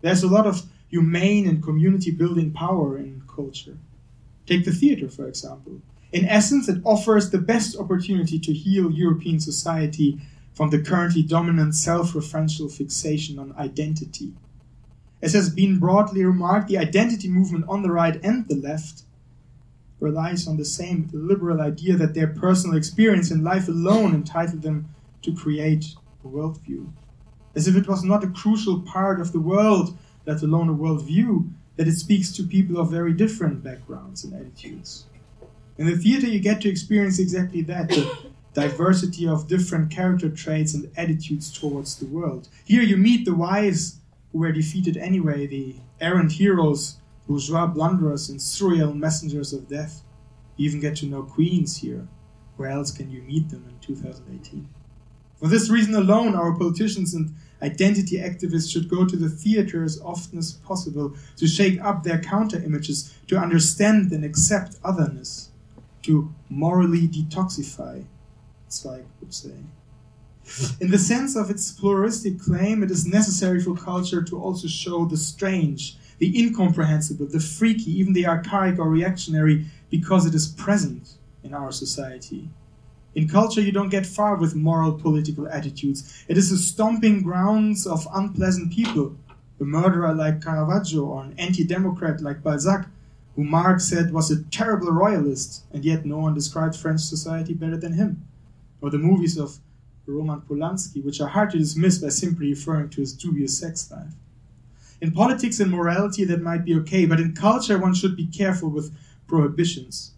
There's 0.01 0.23
a 0.23 0.29
lot 0.29 0.47
of 0.47 0.63
humane 0.89 1.49
and 1.49 1.63
community 1.63 2.11
building 2.11 2.53
power 2.53 2.97
in 2.97 3.23
culture. 3.27 3.77
Take 4.47 4.65
the 4.65 4.73
theater, 4.73 5.09
for 5.09 5.27
example. 5.27 5.81
In 6.13 6.27
essence, 6.27 6.69
it 6.69 6.81
offers 6.85 7.31
the 7.31 7.39
best 7.39 7.77
opportunity 7.77 8.39
to 8.39 8.53
heal 8.53 8.93
European 8.93 9.41
society 9.41 10.21
from 10.53 10.71
the 10.71 10.81
currently 10.81 11.23
dominant 11.23 11.75
self 11.75 12.13
referential 12.13 12.71
fixation 12.71 13.39
on 13.39 13.55
identity. 13.59 14.33
As 15.21 15.33
has 15.33 15.49
been 15.49 15.79
broadly 15.79 16.25
remarked, 16.25 16.69
the 16.69 16.79
identity 16.79 17.29
movement 17.29 17.65
on 17.67 17.83
the 17.83 17.91
right 17.91 18.21
and 18.23 18.47
the 18.47 18.55
left 18.55 19.03
relies 19.99 20.47
on 20.47 20.59
the 20.59 20.65
same 20.65 21.09
liberal 21.13 21.61
idea 21.61 21.97
that 21.97 22.15
their 22.15 22.27
personal 22.27 22.77
experience 22.77 23.31
in 23.31 23.43
life 23.43 23.67
alone 23.67 24.15
entitled 24.15 24.63
them 24.63 24.89
to 25.25 25.35
create 25.35 25.95
a 26.25 26.28
worldview. 26.28 26.90
As 27.54 27.69
if 27.69 27.76
it 27.76 27.88
was 27.88 28.04
not 28.04 28.25
a 28.25 28.28
crucial 28.28 28.81
part 28.81 29.21
of 29.21 29.33
the 29.33 29.40
world, 29.40 29.97
let 30.26 30.43
alone 30.43 30.69
a 30.69 30.75
worldview, 30.75 31.50
that 31.76 31.88
it 31.88 31.97
speaks 31.97 32.33
to 32.33 32.43
people 32.45 32.78
of 32.78 32.90
very 32.90 33.12
different 33.12 33.62
backgrounds 33.62 34.25
and 34.25 34.35
attitudes. 34.35 35.07
In 35.76 35.87
the 35.87 35.97
theater, 35.97 36.28
you 36.28 36.38
get 36.38 36.61
to 36.61 36.69
experience 36.69 37.19
exactly 37.19 37.62
that 37.62 37.88
the 37.88 38.16
diversity 38.54 39.26
of 39.26 39.49
different 39.49 39.90
character 39.90 40.28
traits 40.28 40.75
and 40.75 40.90
attitudes 40.97 41.52
towards 41.52 41.97
the 41.97 42.07
world. 42.07 42.49
Here, 42.64 42.83
you 42.83 42.97
meet 42.97 43.25
the 43.25 43.35
wise 43.35 43.99
who 44.33 44.38
were 44.38 44.52
defeated 44.52 44.97
anyway, 44.97 45.47
the 45.47 45.76
errant 46.00 46.33
heroes, 46.33 46.97
bourgeois 47.26 47.66
blunderers, 47.66 48.28
and 48.28 48.38
surreal 48.38 48.95
messengers 48.97 49.52
of 49.52 49.69
death. 49.69 50.02
You 50.57 50.69
even 50.69 50.81
get 50.81 50.97
to 50.97 51.07
know 51.07 51.23
queens 51.23 51.78
here. 51.78 52.07
Where 52.57 52.71
else 52.71 52.93
can 52.93 53.11
you 53.11 53.23
meet 53.23 53.49
them 53.50 53.64
in 53.69 53.78
2018? 53.81 54.69
For 55.41 55.49
this 55.49 55.69
reason 55.69 55.95
alone, 55.95 56.35
our 56.35 56.57
politicians 56.57 57.14
and 57.14 57.35
identity 57.62 58.19
activists 58.19 58.71
should 58.71 58.88
go 58.88 59.05
to 59.07 59.17
the 59.17 59.29
theater 59.29 59.83
as 59.83 60.00
often 60.00 60.38
as 60.38 60.53
possible 60.53 61.14
to 61.37 61.47
shake 61.47 61.81
up 61.81 62.03
their 62.03 62.21
counter 62.21 62.62
images, 62.62 63.14
to 63.29 63.38
understand 63.38 64.12
and 64.12 64.25
accept 64.25 64.76
otherness 64.85 65.50
to 66.03 66.33
morally 66.50 67.09
detoxify, 67.09 68.05
Zweig 68.71 69.05
would 69.21 69.33
say. 69.33 69.55
In 70.79 70.91
the 70.91 70.99
sense 70.99 71.37
of 71.37 71.50
its 71.50 71.73
pluralistic 71.73 72.38
claim, 72.38 72.83
it 72.83 72.91
is 72.91 73.07
necessary 73.07 73.62
for 73.62 73.75
culture 73.75 74.23
to 74.23 74.38
also 74.38 74.69
show 74.69 75.07
the 75.07 75.17
strange, 75.17 75.97
the 76.19 76.38
incomprehensible, 76.38 77.26
the 77.26 77.41
freaky, 77.41 77.91
even 77.99 78.12
the 78.12 78.26
archaic 78.26 78.79
or 78.79 78.91
reactionary, 78.91 79.64
because 79.91 80.26
it 80.26 80.35
is 80.35 80.49
present 80.49 81.14
in 81.43 81.55
our 81.55 81.73
society. 81.73 82.50
In 83.14 83.28
culture, 83.28 83.61
you 83.61 83.71
don't 83.71 83.90
get 83.90 84.06
far 84.06 84.35
with 84.37 84.56
moral 84.56 84.92
political 84.92 85.49
attitudes. 85.49 86.25
It 86.26 86.37
is 86.37 86.50
the 86.50 86.56
stomping 86.56 87.23
grounds 87.23 87.87
of 87.87 88.09
unpleasant 88.12 88.73
people, 88.73 89.16
a 89.61 89.64
murderer 89.64 90.12
like 90.12 90.42
Caravaggio 90.42 91.04
or 91.04 91.23
an 91.23 91.35
anti 91.38 91.64
democrat 91.64 92.21
like 92.21 92.42
Balzac, 92.42 92.88
who 93.37 93.44
Marx 93.44 93.85
said 93.85 94.12
was 94.12 94.30
a 94.30 94.42
terrible 94.44 94.90
royalist, 94.90 95.62
and 95.73 95.85
yet 95.85 96.04
no 96.04 96.18
one 96.18 96.35
described 96.35 96.75
French 96.75 97.00
society 97.00 97.54
better 97.54 97.76
than 97.76 97.92
him. 97.92 98.26
Or 98.80 98.90
the 98.90 98.99
movies 98.99 99.38
of 99.38 99.59
Roman 100.06 100.40
Polanski, 100.40 101.02
which 101.04 101.21
are 101.21 101.28
hard 101.28 101.50
to 101.50 101.59
dismiss 101.59 101.99
by 101.99 102.09
simply 102.09 102.50
referring 102.50 102.90
to 102.90 103.00
his 103.00 103.12
dubious 103.12 103.56
sex 103.59 103.90
life. 103.90 104.12
In 105.00 105.12
politics 105.12 105.61
and 105.61 105.71
morality, 105.71 106.25
that 106.25 106.42
might 106.42 106.64
be 106.64 106.75
okay, 106.76 107.06
but 107.06 107.21
in 107.21 107.35
culture, 107.35 107.78
one 107.78 107.94
should 107.94 108.16
be 108.16 108.26
careful 108.26 108.71
with 108.71 108.94
prohibitions. 109.26 110.13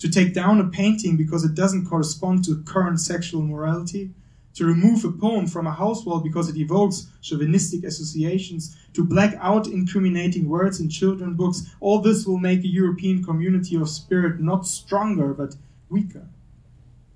To 0.00 0.10
take 0.10 0.34
down 0.34 0.60
a 0.60 0.68
painting 0.68 1.16
because 1.16 1.44
it 1.44 1.54
doesn't 1.54 1.86
correspond 1.86 2.44
to 2.44 2.62
current 2.64 3.00
sexual 3.00 3.42
morality, 3.42 4.10
to 4.56 4.64
remove 4.64 5.04
a 5.04 5.12
poem 5.12 5.46
from 5.46 5.66
a 5.66 5.72
house 5.72 6.04
wall 6.04 6.20
because 6.20 6.48
it 6.48 6.56
evokes 6.56 7.08
chauvinistic 7.22 7.84
associations, 7.84 8.76
to 8.94 9.04
black 9.04 9.34
out 9.40 9.66
incriminating 9.66 10.48
words 10.48 10.80
in 10.80 10.88
children 10.88 11.34
books, 11.34 11.74
all 11.80 12.00
this 12.00 12.26
will 12.26 12.38
make 12.38 12.64
a 12.64 12.68
European 12.68 13.22
community 13.22 13.76
of 13.76 13.88
spirit 13.88 14.40
not 14.40 14.66
stronger 14.66 15.34
but 15.34 15.56
weaker. 15.90 16.26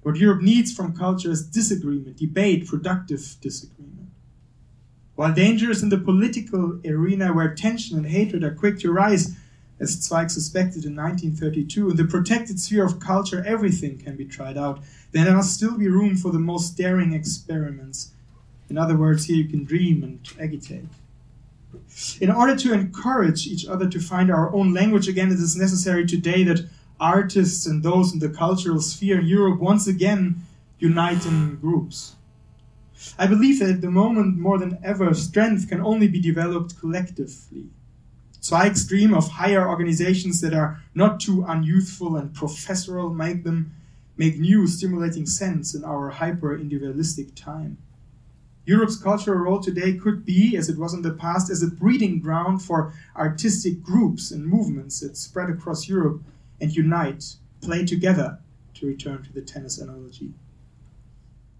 What 0.02 0.16
Europe 0.16 0.42
needs 0.42 0.72
from 0.72 0.96
culture 0.96 1.30
is 1.30 1.42
disagreement, 1.42 2.16
debate, 2.16 2.66
productive 2.66 3.36
disagreement. 3.40 4.08
While 5.14 5.34
dangerous 5.34 5.82
in 5.82 5.90
the 5.90 5.98
political 5.98 6.80
arena 6.84 7.32
where 7.32 7.54
tension 7.54 7.98
and 7.98 8.06
hatred 8.06 8.42
are 8.42 8.54
quick 8.54 8.78
to 8.80 8.92
rise, 8.92 9.36
as 9.80 9.92
Zweig 10.00 10.30
suspected 10.30 10.84
in 10.84 10.94
1932, 10.94 11.90
in 11.90 11.96
the 11.96 12.04
protected 12.04 12.60
sphere 12.60 12.84
of 12.84 13.00
culture, 13.00 13.42
everything 13.46 13.98
can 13.98 14.16
be 14.16 14.26
tried 14.26 14.58
out 14.58 14.80
then 15.12 15.24
there 15.24 15.34
must 15.34 15.54
still 15.54 15.76
be 15.76 15.88
room 15.88 16.16
for 16.16 16.30
the 16.30 16.38
most 16.38 16.76
daring 16.76 17.12
experiments. 17.12 18.12
In 18.68 18.78
other 18.78 18.96
words, 18.96 19.24
here 19.24 19.36
you 19.36 19.48
can 19.48 19.64
dream 19.64 20.02
and 20.04 20.20
agitate. 20.40 20.84
In 22.20 22.30
order 22.30 22.56
to 22.56 22.72
encourage 22.72 23.46
each 23.46 23.66
other 23.66 23.88
to 23.88 24.00
find 24.00 24.30
our 24.30 24.52
own 24.54 24.72
language 24.72 25.08
again, 25.08 25.28
it 25.28 25.38
is 25.38 25.56
necessary 25.56 26.06
today 26.06 26.44
that 26.44 26.68
artists 27.00 27.66
and 27.66 27.82
those 27.82 28.12
in 28.12 28.18
the 28.18 28.28
cultural 28.28 28.80
sphere 28.80 29.20
in 29.20 29.26
Europe 29.26 29.60
once 29.60 29.86
again 29.86 30.42
unite 30.78 31.26
in 31.26 31.56
groups. 31.56 32.14
I 33.18 33.26
believe 33.26 33.58
that 33.60 33.70
at 33.70 33.80
the 33.80 33.90
moment, 33.90 34.38
more 34.38 34.58
than 34.58 34.78
ever, 34.84 35.12
strength 35.14 35.68
can 35.68 35.80
only 35.80 36.06
be 36.06 36.20
developed 36.20 36.78
collectively. 36.78 37.70
Dream 38.50 39.14
of 39.14 39.28
higher 39.28 39.68
organizations 39.68 40.40
that 40.40 40.52
are 40.52 40.82
not 40.92 41.20
too 41.20 41.42
unyouthful 41.42 42.18
and 42.18 42.34
professorial 42.34 43.14
make 43.14 43.44
them 43.44 43.72
make 44.16 44.40
new, 44.40 44.66
stimulating 44.66 45.24
sense 45.24 45.72
in 45.74 45.84
our 45.84 46.10
hyper 46.10 46.58
individualistic 46.58 47.34
time. 47.36 47.78
Europe's 48.66 48.96
cultural 48.96 49.38
role 49.38 49.60
today 49.60 49.94
could 49.94 50.24
be, 50.24 50.56
as 50.56 50.68
it 50.68 50.78
was 50.78 50.92
in 50.92 51.02
the 51.02 51.12
past, 51.12 51.48
as 51.48 51.62
a 51.62 51.68
breeding 51.68 52.18
ground 52.18 52.60
for 52.60 52.92
artistic 53.16 53.82
groups 53.82 54.32
and 54.32 54.44
movements 54.44 54.98
that 54.98 55.16
spread 55.16 55.48
across 55.48 55.88
Europe 55.88 56.20
and 56.60 56.74
unite, 56.74 57.36
play 57.60 57.86
together, 57.86 58.38
to 58.74 58.86
return 58.86 59.22
to 59.22 59.32
the 59.32 59.42
tennis 59.42 59.78
analogy. 59.78 60.32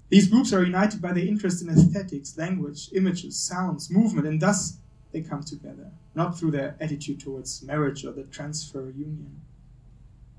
These 0.09 0.29
groups 0.29 0.53
are 0.53 0.65
united 0.65 1.01
by 1.01 1.13
their 1.13 1.25
interest 1.25 1.63
in 1.63 1.71
aesthetics, 1.71 2.37
language, 2.37 2.91
images, 2.93 3.39
sounds, 3.39 3.91
movement, 3.91 4.27
and 4.27 4.41
thus 4.41 4.80
they 5.13 5.21
come 5.21 5.43
together, 5.43 5.91
not 6.15 6.39
through 6.39 6.53
their 6.53 6.77
attitude 6.81 7.21
towards 7.21 7.63
marriage 7.63 8.05
or 8.05 8.13
the 8.13 8.25
transfer 8.25 8.91
union. 8.91 9.41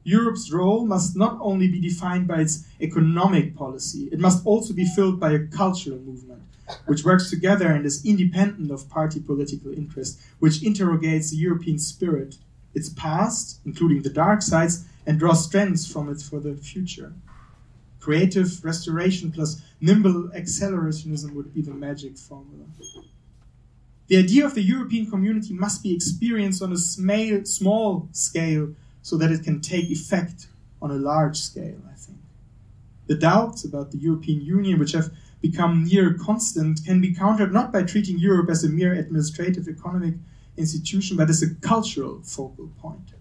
Europe's 0.04 0.52
role 0.52 0.86
must 0.86 1.16
not 1.16 1.38
only 1.42 1.68
be 1.68 1.80
defined 1.80 2.28
by 2.28 2.42
its 2.42 2.66
economic 2.80 3.56
policy, 3.56 4.10
it 4.12 4.20
must 4.20 4.46
also 4.46 4.74
be 4.74 4.86
filled 4.86 5.20
by 5.20 5.32
a 5.32 5.48
cultural 5.48 6.00
movement, 6.00 6.42
which 6.88 7.04
works 7.04 7.30
together 7.30 7.68
and 7.68 7.86
is 7.86 8.04
independent 8.04 8.72
of 8.72 8.90
party 8.90 9.20
political 9.20 9.72
interest, 9.72 10.20
which 10.40 10.64
interrogates 10.64 11.30
the 11.30 11.38
European 11.38 11.78
spirit, 11.78 12.38
its 12.74 12.90
past, 12.90 13.60
including 13.66 14.02
the 14.02 14.10
dark 14.10 14.42
sides, 14.42 14.86
and 15.06 15.20
draws 15.20 15.46
strengths 15.46 15.92
from 15.92 16.10
it 16.10 16.22
for 16.22 16.40
the 16.40 16.56
future. 16.56 17.14
Creative 18.00 18.64
restoration 18.66 19.32
plus 19.32 19.62
nimble 19.80 20.30
accelerationism 20.36 21.34
would 21.34 21.54
be 21.54 21.62
the 21.62 21.74
magic 21.74 22.18
formula. 22.18 22.66
The 24.12 24.18
idea 24.18 24.46
of 24.46 24.56
the 24.56 24.62
European 24.62 25.10
community 25.10 25.54
must 25.54 25.82
be 25.82 25.96
experienced 25.96 26.62
on 26.62 26.74
a 26.74 26.78
small 26.78 28.10
scale 28.12 28.76
so 29.02 29.16
that 29.16 29.32
it 29.32 29.42
can 29.42 29.62
take 29.62 29.90
effect 29.90 30.48
on 30.82 30.92
a 30.92 30.96
large 30.96 31.38
scale, 31.38 31.80
I 31.90 31.96
think. 31.96 32.18
The 33.08 33.16
doubts 33.16 33.64
about 33.64 33.92
the 33.92 33.98
European 33.98 34.42
Union, 34.42 34.80
which 34.80 34.92
have 34.92 35.12
become 35.42 35.86
near 35.86 36.14
constant, 36.14 36.84
can 36.84 37.00
be 37.00 37.16
countered 37.16 37.54
not 37.54 37.72
by 37.72 37.84
treating 37.84 38.20
Europe 38.20 38.50
as 38.50 38.66
a 38.66 38.68
mere 38.68 38.92
administrative 38.92 39.70
economic 39.70 40.16
institution, 40.58 41.16
but 41.16 41.30
as 41.30 41.42
a 41.42 41.56
cultural 41.62 42.20
focal 42.22 42.70
point. 42.82 43.14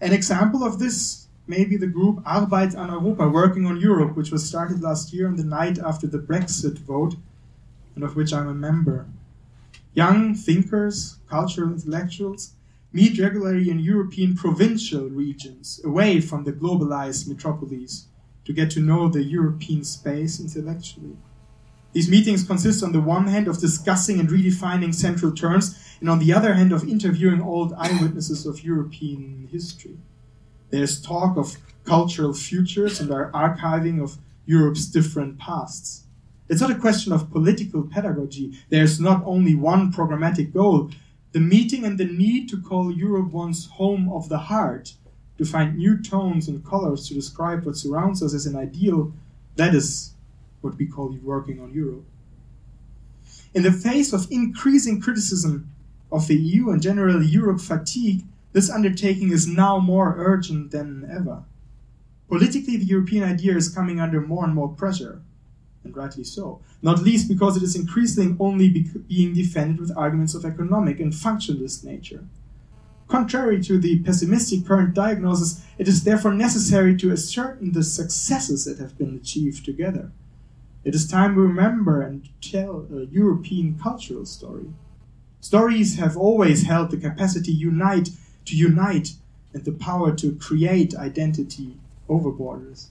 An 0.00 0.14
example 0.14 0.64
of 0.64 0.78
this 0.78 1.26
may 1.46 1.66
be 1.66 1.76
the 1.76 1.86
group 1.86 2.24
Arbeit 2.24 2.74
an 2.74 2.88
Europa, 2.88 3.28
working 3.28 3.66
on 3.66 3.78
Europe, 3.78 4.16
which 4.16 4.30
was 4.30 4.48
started 4.48 4.80
last 4.80 5.12
year 5.12 5.26
on 5.28 5.36
the 5.36 5.44
night 5.44 5.78
after 5.78 6.06
the 6.06 6.18
Brexit 6.18 6.78
vote, 6.78 7.16
and 7.94 8.02
of 8.02 8.16
which 8.16 8.32
I'm 8.32 8.48
a 8.48 8.54
member. 8.54 9.06
Young 9.94 10.34
thinkers, 10.34 11.18
cultural 11.28 11.72
intellectuals, 11.72 12.54
meet 12.92 13.18
regularly 13.18 13.70
in 13.70 13.78
European 13.78 14.34
provincial 14.34 15.08
regions, 15.08 15.80
away 15.84 16.20
from 16.20 16.44
the 16.44 16.52
globalized 16.52 17.28
metropolis, 17.28 18.06
to 18.44 18.52
get 18.52 18.70
to 18.72 18.80
know 18.80 19.08
the 19.08 19.22
European 19.22 19.84
space 19.84 20.40
intellectually. 20.40 21.16
These 21.92 22.10
meetings 22.10 22.42
consist, 22.42 22.82
on 22.82 22.90
the 22.90 23.00
one 23.00 23.28
hand, 23.28 23.46
of 23.46 23.58
discussing 23.58 24.18
and 24.18 24.28
redefining 24.28 24.92
central 24.92 25.30
terms, 25.30 25.78
and 26.00 26.10
on 26.10 26.18
the 26.18 26.32
other 26.32 26.54
hand, 26.54 26.72
of 26.72 26.88
interviewing 26.88 27.40
old 27.40 27.72
eyewitnesses 27.74 28.46
of 28.46 28.64
European 28.64 29.48
history. 29.50 29.96
There's 30.70 31.00
talk 31.00 31.36
of 31.36 31.56
cultural 31.84 32.32
futures 32.32 33.00
and 33.00 33.12
our 33.12 33.30
archiving 33.30 34.02
of 34.02 34.18
Europe's 34.44 34.86
different 34.86 35.38
pasts. 35.38 36.04
It's 36.48 36.60
not 36.60 36.70
a 36.70 36.78
question 36.78 37.12
of 37.12 37.30
political 37.30 37.82
pedagogy. 37.82 38.58
There's 38.68 39.00
not 39.00 39.22
only 39.24 39.54
one 39.54 39.92
programmatic 39.92 40.52
goal, 40.52 40.90
the 41.32 41.40
meeting 41.40 41.84
and 41.84 41.98
the 41.98 42.04
need 42.04 42.48
to 42.50 42.60
call 42.60 42.92
Europe 42.92 43.32
one's 43.32 43.66
home 43.66 44.12
of 44.12 44.28
the 44.28 44.38
heart, 44.38 44.94
to 45.38 45.44
find 45.44 45.76
new 45.76 46.00
tones 46.00 46.48
and 46.48 46.64
colors 46.64 47.08
to 47.08 47.14
describe 47.14 47.64
what 47.64 47.76
surrounds 47.76 48.22
us 48.22 48.34
as 48.34 48.46
an 48.46 48.56
ideal, 48.56 49.12
that 49.56 49.74
is 49.74 50.14
what 50.60 50.76
we 50.76 50.86
call 50.86 51.18
working 51.22 51.60
on 51.60 51.72
Europe. 51.74 52.04
In 53.52 53.62
the 53.62 53.72
face 53.72 54.12
of 54.12 54.30
increasing 54.30 55.00
criticism 55.00 55.70
of 56.12 56.28
the 56.28 56.36
EU 56.36 56.70
and 56.70 56.80
general 56.80 57.22
Europe 57.22 57.60
fatigue, 57.60 58.24
this 58.52 58.70
undertaking 58.70 59.32
is 59.32 59.48
now 59.48 59.78
more 59.78 60.14
urgent 60.16 60.70
than 60.70 61.08
ever. 61.10 61.42
Politically, 62.28 62.76
the 62.76 62.84
European 62.84 63.24
idea 63.24 63.56
is 63.56 63.68
coming 63.68 64.00
under 64.00 64.20
more 64.20 64.44
and 64.44 64.54
more 64.54 64.68
pressure. 64.68 65.20
And 65.84 65.96
rightly 65.96 66.24
so, 66.24 66.60
not 66.82 67.02
least 67.02 67.28
because 67.28 67.56
it 67.56 67.62
is 67.62 67.76
increasingly 67.76 68.36
only 68.40 68.68
being 68.68 69.34
defended 69.34 69.80
with 69.80 69.96
arguments 69.96 70.34
of 70.34 70.44
economic 70.44 70.98
and 70.98 71.12
functionalist 71.12 71.84
nature. 71.84 72.24
Contrary 73.06 73.62
to 73.62 73.78
the 73.78 73.98
pessimistic 74.00 74.64
current 74.64 74.94
diagnosis, 74.94 75.62
it 75.78 75.86
is 75.86 76.04
therefore 76.04 76.32
necessary 76.32 76.96
to 76.96 77.12
ascertain 77.12 77.72
the 77.72 77.82
successes 77.82 78.64
that 78.64 78.78
have 78.78 78.96
been 78.96 79.14
achieved 79.14 79.64
together. 79.64 80.10
It 80.84 80.94
is 80.94 81.06
time 81.06 81.34
we 81.34 81.42
remember 81.42 82.02
and 82.02 82.28
tell 82.40 82.86
a 82.92 83.04
European 83.04 83.78
cultural 83.78 84.24
story. 84.26 84.72
Stories 85.40 85.98
have 85.98 86.16
always 86.16 86.64
held 86.64 86.90
the 86.90 86.96
capacity 86.96 87.52
unite 87.52 88.10
to 88.46 88.56
unite 88.56 89.14
and 89.52 89.64
the 89.64 89.72
power 89.72 90.14
to 90.16 90.34
create 90.36 90.94
identity 90.94 91.76
over 92.08 92.30
borders. 92.30 92.90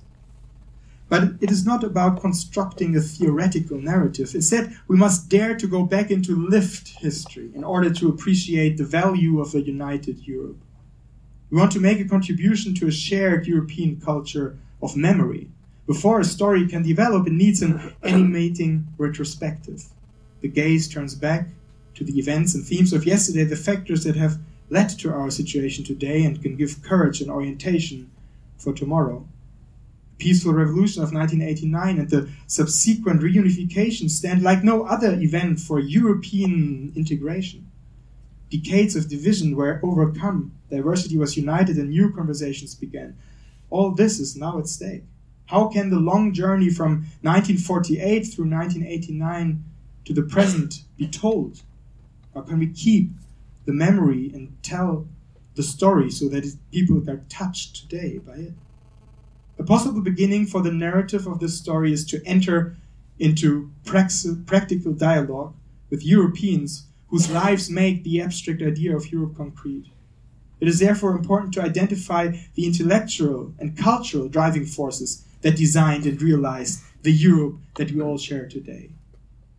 But 1.10 1.33
it 1.41 1.51
is 1.51 1.65
not 1.65 1.83
about 1.83 2.22
constructing 2.22 2.95
a 2.95 3.01
theoretical 3.01 3.79
narrative. 3.79 4.33
Instead, 4.33 4.75
we 4.88 4.95
must 4.95 5.29
dare 5.29 5.55
to 5.55 5.67
go 5.67 5.83
back 5.83 6.10
into 6.10 6.36
lived 6.36 6.88
history 7.00 7.51
in 7.53 7.63
order 7.63 7.89
to 7.93 8.10
appreciate 8.10 8.77
the 8.77 8.86
value 8.86 9.39
of 9.39 9.53
a 9.53 9.62
united 9.62 10.25
Europe. 10.25 10.57
We 11.50 11.60
want 11.60 11.72
to 11.74 11.79
make 11.79 12.00
a 12.00 12.05
contribution 12.05 12.74
to 12.75 12.88
a 12.88 12.91
shared 12.91 13.45
European 13.45 14.01
culture 14.01 14.57
of 14.81 14.98
memory. 14.98 15.50
Before 15.86 16.19
a 16.19 16.25
story 16.25 16.67
can 16.67 16.81
develop, 16.81 17.27
it 17.27 17.33
needs 17.33 17.62
an 17.62 17.93
animating 18.01 18.88
retrospective. 18.98 19.83
The 20.41 20.48
gaze 20.48 20.88
turns 20.88 21.15
back 21.15 21.50
to 21.95 22.03
the 22.03 22.17
events 22.17 22.55
and 22.55 22.65
themes 22.65 22.91
of 22.91 23.05
yesterday, 23.05 23.43
the 23.43 23.55
factors 23.55 24.03
that 24.05 24.15
have 24.15 24.39
led 24.69 24.89
to 25.00 25.13
our 25.13 25.29
situation 25.29 25.83
today, 25.83 26.24
and 26.24 26.41
can 26.41 26.55
give 26.55 26.81
courage 26.81 27.22
and 27.22 27.29
orientation 27.29 28.10
for 28.57 28.74
tomorrow 28.74 29.27
peaceful 30.24 30.53
revolution 30.53 31.03
of 31.03 31.12
1989 31.12 32.00
and 32.00 32.10
the 32.10 32.30
subsequent 32.48 33.22
reunification 33.22 34.10
stand 34.10 34.42
like 34.42 34.63
no 34.63 34.86
other 34.86 35.20
event 35.20 35.60
for 35.60 35.82
European 35.82 36.94
integration. 36.96 37.70
Decades 38.50 38.96
of 38.96 39.10
division 39.10 39.53
were 39.53 39.82
overcome, 39.84 40.53
diversity 40.70 41.18
was 41.18 41.36
united, 41.36 41.75
and 41.75 41.89
new 41.89 42.10
conversations 42.13 42.74
began. 42.74 43.18
All 43.70 43.92
this 43.92 44.18
is 44.22 44.38
now 44.38 44.60
at 44.60 44.68
stake. 44.68 45.03
How 45.48 45.68
can 45.68 45.89
the 45.89 46.00
long 46.00 46.34
journey 46.34 46.70
from 46.70 47.06
1948 47.22 48.22
through 48.22 48.50
1989 48.50 49.62
to 50.06 50.13
the 50.13 50.22
present 50.22 50.84
be 50.98 51.08
told? 51.08 51.63
How 52.34 52.42
can 52.44 52.60
we 52.60 52.68
keep 52.68 53.10
the 53.65 53.74
memory 53.74 54.32
and 54.34 54.56
tell 54.63 55.06
the 55.56 55.63
story 55.63 56.10
so 56.10 56.30
that 56.30 56.56
people 56.72 57.03
are 57.10 57.25
touched 57.27 57.75
today 57.75 58.20
by 58.20 58.36
it? 58.36 58.53
A 59.60 59.63
possible 59.63 60.01
beginning 60.01 60.48
for 60.48 60.62
the 60.62 60.72
narrative 60.72 61.27
of 61.27 61.39
this 61.39 61.57
story 61.57 61.93
is 61.93 62.05
to 62.05 62.25
enter 62.25 62.75
into 63.19 63.69
practical 63.86 64.93
dialogue 64.93 65.53
with 65.89 66.05
Europeans 66.05 66.88
whose 67.10 67.29
lives 67.29 67.69
make 67.69 68.03
the 68.03 68.19
abstract 68.19 68.62
idea 68.62 68.95
of 68.95 69.12
Europe 69.12 69.38
concrete. 69.38 69.86
It 70.60 70.67
is 70.67 70.79
therefore 70.79 71.15
important 71.15 71.53
to 71.53 71.62
identify 71.62 72.36
the 72.55 72.65
intellectual 72.65 73.53
and 73.60 73.77
cultural 73.77 74.27
driving 74.27 74.65
forces 74.65 75.24
that 75.41 75.55
designed 75.55 76.05
and 76.05 76.19
realized 76.22 76.81
the 77.03 77.12
Europe 77.12 77.57
that 77.75 77.91
we 77.91 78.01
all 78.01 78.17
share 78.17 78.48
today. 78.48 78.89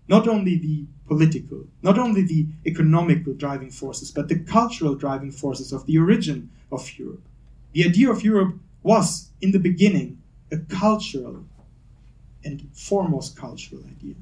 Not 0.09 0.27
only 0.27 0.57
the 0.59 0.87
political, 1.07 1.67
not 1.83 1.99
only 1.99 2.23
the 2.23 2.47
economical 2.67 3.35
driving 3.35 3.71
forces, 3.71 4.11
but 4.11 4.29
the 4.29 4.41
cultural 4.41 4.95
driving 4.95 5.31
forces 5.31 5.73
of 5.73 5.87
the 5.87 5.99
origin 5.99 6.51
of 6.73 6.99
Europe. 6.99 7.23
The 7.73 7.85
idea 7.85 8.11
of 8.11 8.25
Europe 8.25 8.57
was, 8.85 9.31
in 9.41 9.51
the 9.51 9.59
beginning, 9.59 10.23
a 10.53 10.59
cultural 10.59 11.45
and 12.45 12.69
foremost 12.75 13.37
cultural 13.37 13.83
idea. 13.91 14.15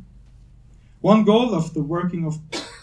One 1.01 1.25
goal 1.25 1.53
of 1.53 1.75
the 1.75 1.83
Working 1.83 2.25
of 2.25 2.39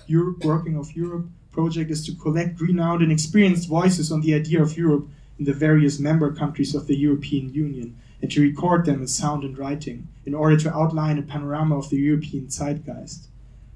Europe, 0.06 0.44
Working 0.44 0.76
of 0.76 0.96
Europe 0.96 1.28
project 1.52 1.90
is 1.90 2.06
to 2.06 2.14
collect 2.16 2.60
renowned 2.60 3.02
and 3.02 3.12
experienced 3.12 3.70
voices 3.70 4.12
on 4.12 4.22
the 4.22 4.36
idea 4.36 4.62
of 4.62 4.78
Europe 4.78 5.08
in 5.40 5.46
the 5.46 5.54
various 5.54 6.00
member 6.00 6.32
countries 6.34 6.76
of 6.76 6.86
the 6.86 6.98
European 6.98 7.54
Union 7.54 7.96
and 8.22 8.30
to 8.30 8.42
record 8.42 8.86
them 8.86 9.00
in 9.00 9.08
sound 9.08 9.46
and 9.46 9.58
writing 9.58 10.10
in 10.26 10.36
order 10.36 10.58
to 10.58 10.76
outline 10.76 11.18
a 11.18 11.22
panorama 11.22 11.78
of 11.78 11.90
the 11.90 11.98
European 11.98 12.48
zeitgeist. 12.50 13.28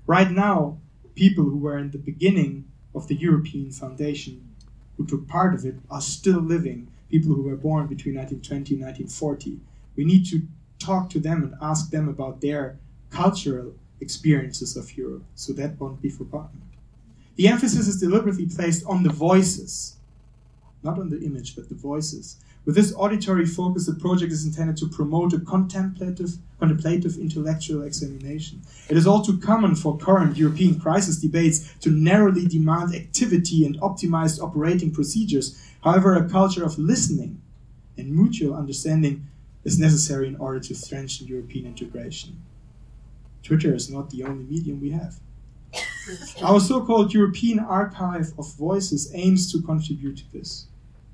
Right 0.06 0.30
now, 0.30 0.78
people 1.16 1.46
who 1.46 1.58
were 1.58 1.78
in 1.78 1.92
the 1.92 1.98
beginning 1.98 2.66
of 2.94 3.08
the 3.08 3.16
European 3.16 3.72
Foundation, 3.72 4.50
who 4.98 5.06
took 5.06 5.26
part 5.28 5.54
of 5.56 5.66
it, 5.66 5.76
are 5.90 6.02
still 6.02 6.42
living 6.42 6.90
people 7.14 7.36
who 7.36 7.44
were 7.44 7.56
born 7.56 7.86
between 7.86 8.16
1920 8.16 8.74
and 8.74 8.84
1940. 8.84 9.60
We 9.96 10.04
need 10.04 10.26
to 10.32 10.42
talk 10.80 11.12
to 11.12 11.20
them 11.20 11.44
and 11.44 11.54
ask 11.62 11.92
them 11.92 12.10
about 12.10 12.42
their 12.42 12.80
cultural 13.12 13.76
experiences 14.02 14.76
of 14.76 14.98
Europe, 14.98 15.24
so 15.36 15.54
that 15.54 15.80
won't 15.80 16.02
be 16.02 16.10
forgotten. 16.10 16.60
The 17.36 17.48
emphasis 17.48 17.88
is 17.88 18.00
deliberately 18.00 18.48
placed 18.48 18.84
on 18.88 19.04
the 19.04 19.14
voices, 19.30 19.98
not 20.82 20.98
on 20.98 21.12
the 21.12 21.22
image, 21.22 21.56
but 21.56 21.70
the 21.70 21.76
voices. 21.76 22.38
With 22.66 22.76
this 22.76 22.94
auditory 22.96 23.46
focus, 23.46 23.86
the 23.86 23.94
project 23.94 24.32
is 24.32 24.46
intended 24.46 24.78
to 24.78 24.88
promote 24.88 25.34
a 25.34 25.40
contemplative, 25.40 26.32
contemplative 26.60 27.18
intellectual 27.18 27.84
examination. 27.84 28.62
It 28.90 28.98
is 28.98 29.06
all 29.06 29.22
too 29.22 29.38
common 29.38 29.76
for 29.76 29.98
current 29.98 30.38
European 30.38 30.80
crisis 30.80 31.18
debates 31.18 31.76
to 31.82 31.90
narrowly 31.92 32.48
demand 32.48 32.96
activity 32.96 33.66
and 33.66 33.80
optimized 33.82 34.42
operating 34.42 34.92
procedures 34.92 35.60
However, 35.84 36.16
a 36.16 36.30
culture 36.30 36.64
of 36.64 36.80
listening 36.80 37.42
and 37.98 38.16
mutual 38.16 38.56
understanding 38.56 39.28
is 39.66 39.78
necessary 39.78 40.28
in 40.28 40.38
order 40.38 40.60
to 40.60 40.76
strengthen 40.76 41.28
European 41.28 41.66
integration. 41.66 42.42
Twitter 43.44 43.76
is 43.76 43.90
not 43.90 44.10
the 44.10 44.24
only 44.24 44.46
medium 44.46 44.80
we 44.80 44.92
have. 44.92 45.20
Our 46.42 46.60
so 46.60 46.86
called 46.86 47.14
European 47.14 47.60
Archive 47.60 48.32
of 48.38 48.54
Voices 48.54 49.12
aims 49.14 49.52
to 49.52 49.62
contribute 49.62 50.18
to 50.18 50.32
this. 50.32 50.68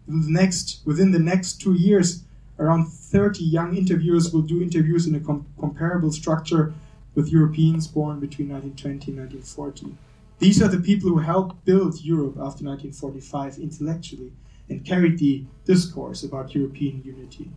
In 0.08 0.22
the 0.22 0.32
next, 0.32 0.82
within 0.86 1.12
the 1.12 1.20
next 1.20 1.62
two 1.62 1.74
years, 1.74 2.24
around 2.60 2.88
30 2.88 3.44
young 3.44 3.76
interviewers 3.76 4.32
will 4.32 4.42
do 4.42 4.62
interviews 4.62 5.08
in 5.08 5.16
a 5.16 5.20
com- 5.20 5.48
comparable 5.60 6.12
structure 6.12 6.74
with 7.16 7.32
Europeans 7.32 7.88
born 7.88 8.20
between 8.20 8.50
1920 8.50 9.12
and 9.12 9.44
1940. 9.44 9.98
These 10.38 10.62
are 10.62 10.68
the 10.68 10.80
people 10.80 11.10
who 11.10 11.20
helped 11.20 11.66
build 11.66 12.02
Europe 12.04 12.38
after 12.38 12.64
1945 12.66 13.58
intellectually 13.58 14.32
and 14.70 14.86
carried 14.86 15.18
the 15.18 15.44
discourse 15.66 16.24
about 16.24 16.56
European 16.56 17.02
unity. 17.04 17.50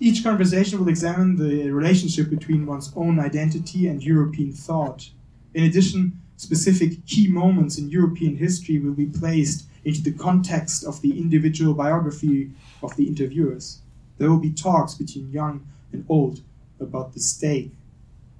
Each 0.00 0.22
conversation 0.22 0.78
will 0.78 0.88
examine 0.88 1.36
the 1.36 1.70
relationship 1.70 2.30
between 2.30 2.66
one's 2.66 2.92
own 2.96 3.20
identity 3.20 3.88
and 3.88 4.02
European 4.02 4.52
thought. 4.52 5.10
In 5.54 5.64
addition, 5.64 6.20
specific 6.36 7.04
key 7.06 7.28
moments 7.28 7.78
in 7.78 7.90
European 7.90 8.36
history 8.36 8.78
will 8.78 8.94
be 8.94 9.06
placed 9.06 9.66
into 9.84 10.02
the 10.02 10.12
context 10.12 10.84
of 10.84 11.00
the 11.02 11.18
individual 11.18 11.74
biography 11.74 12.50
of 12.82 12.96
the 12.96 13.06
interviewers. 13.06 13.80
There 14.18 14.30
will 14.30 14.40
be 14.40 14.52
talks 14.52 14.94
between 14.94 15.30
young 15.30 15.66
and 15.92 16.04
old 16.08 16.40
about 16.80 17.12
the 17.12 17.20
stake, 17.20 17.72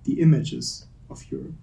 the 0.05 0.21
images 0.21 0.87
of 1.09 1.31
Europe. 1.31 1.55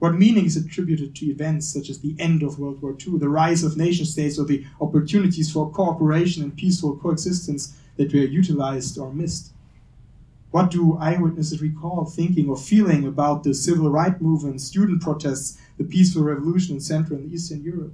What 0.00 0.14
meaning 0.14 0.46
is 0.46 0.56
attributed 0.56 1.14
to 1.16 1.26
events 1.26 1.68
such 1.68 1.90
as 1.90 2.00
the 2.00 2.16
end 2.18 2.42
of 2.42 2.58
World 2.58 2.80
War 2.80 2.96
II, 2.98 3.18
the 3.18 3.28
rise 3.28 3.62
of 3.62 3.76
nation 3.76 4.06
states, 4.06 4.38
or 4.38 4.46
the 4.46 4.64
opportunities 4.80 5.52
for 5.52 5.70
cooperation 5.70 6.42
and 6.42 6.56
peaceful 6.56 6.96
coexistence 6.96 7.76
that 7.96 8.14
were 8.14 8.20
utilized 8.20 8.96
or 8.96 9.12
missed? 9.12 9.52
What 10.52 10.70
do 10.70 10.96
eyewitnesses 10.96 11.60
recall 11.60 12.06
thinking 12.06 12.48
or 12.48 12.56
feeling 12.56 13.06
about 13.06 13.44
the 13.44 13.52
civil 13.52 13.90
rights 13.90 14.22
movement, 14.22 14.62
student 14.62 15.02
protests, 15.02 15.58
the 15.76 15.84
peaceful 15.84 16.22
revolution 16.22 16.76
in 16.76 16.80
Central 16.80 17.18
and 17.18 17.30
Eastern 17.30 17.62
Europe? 17.62 17.92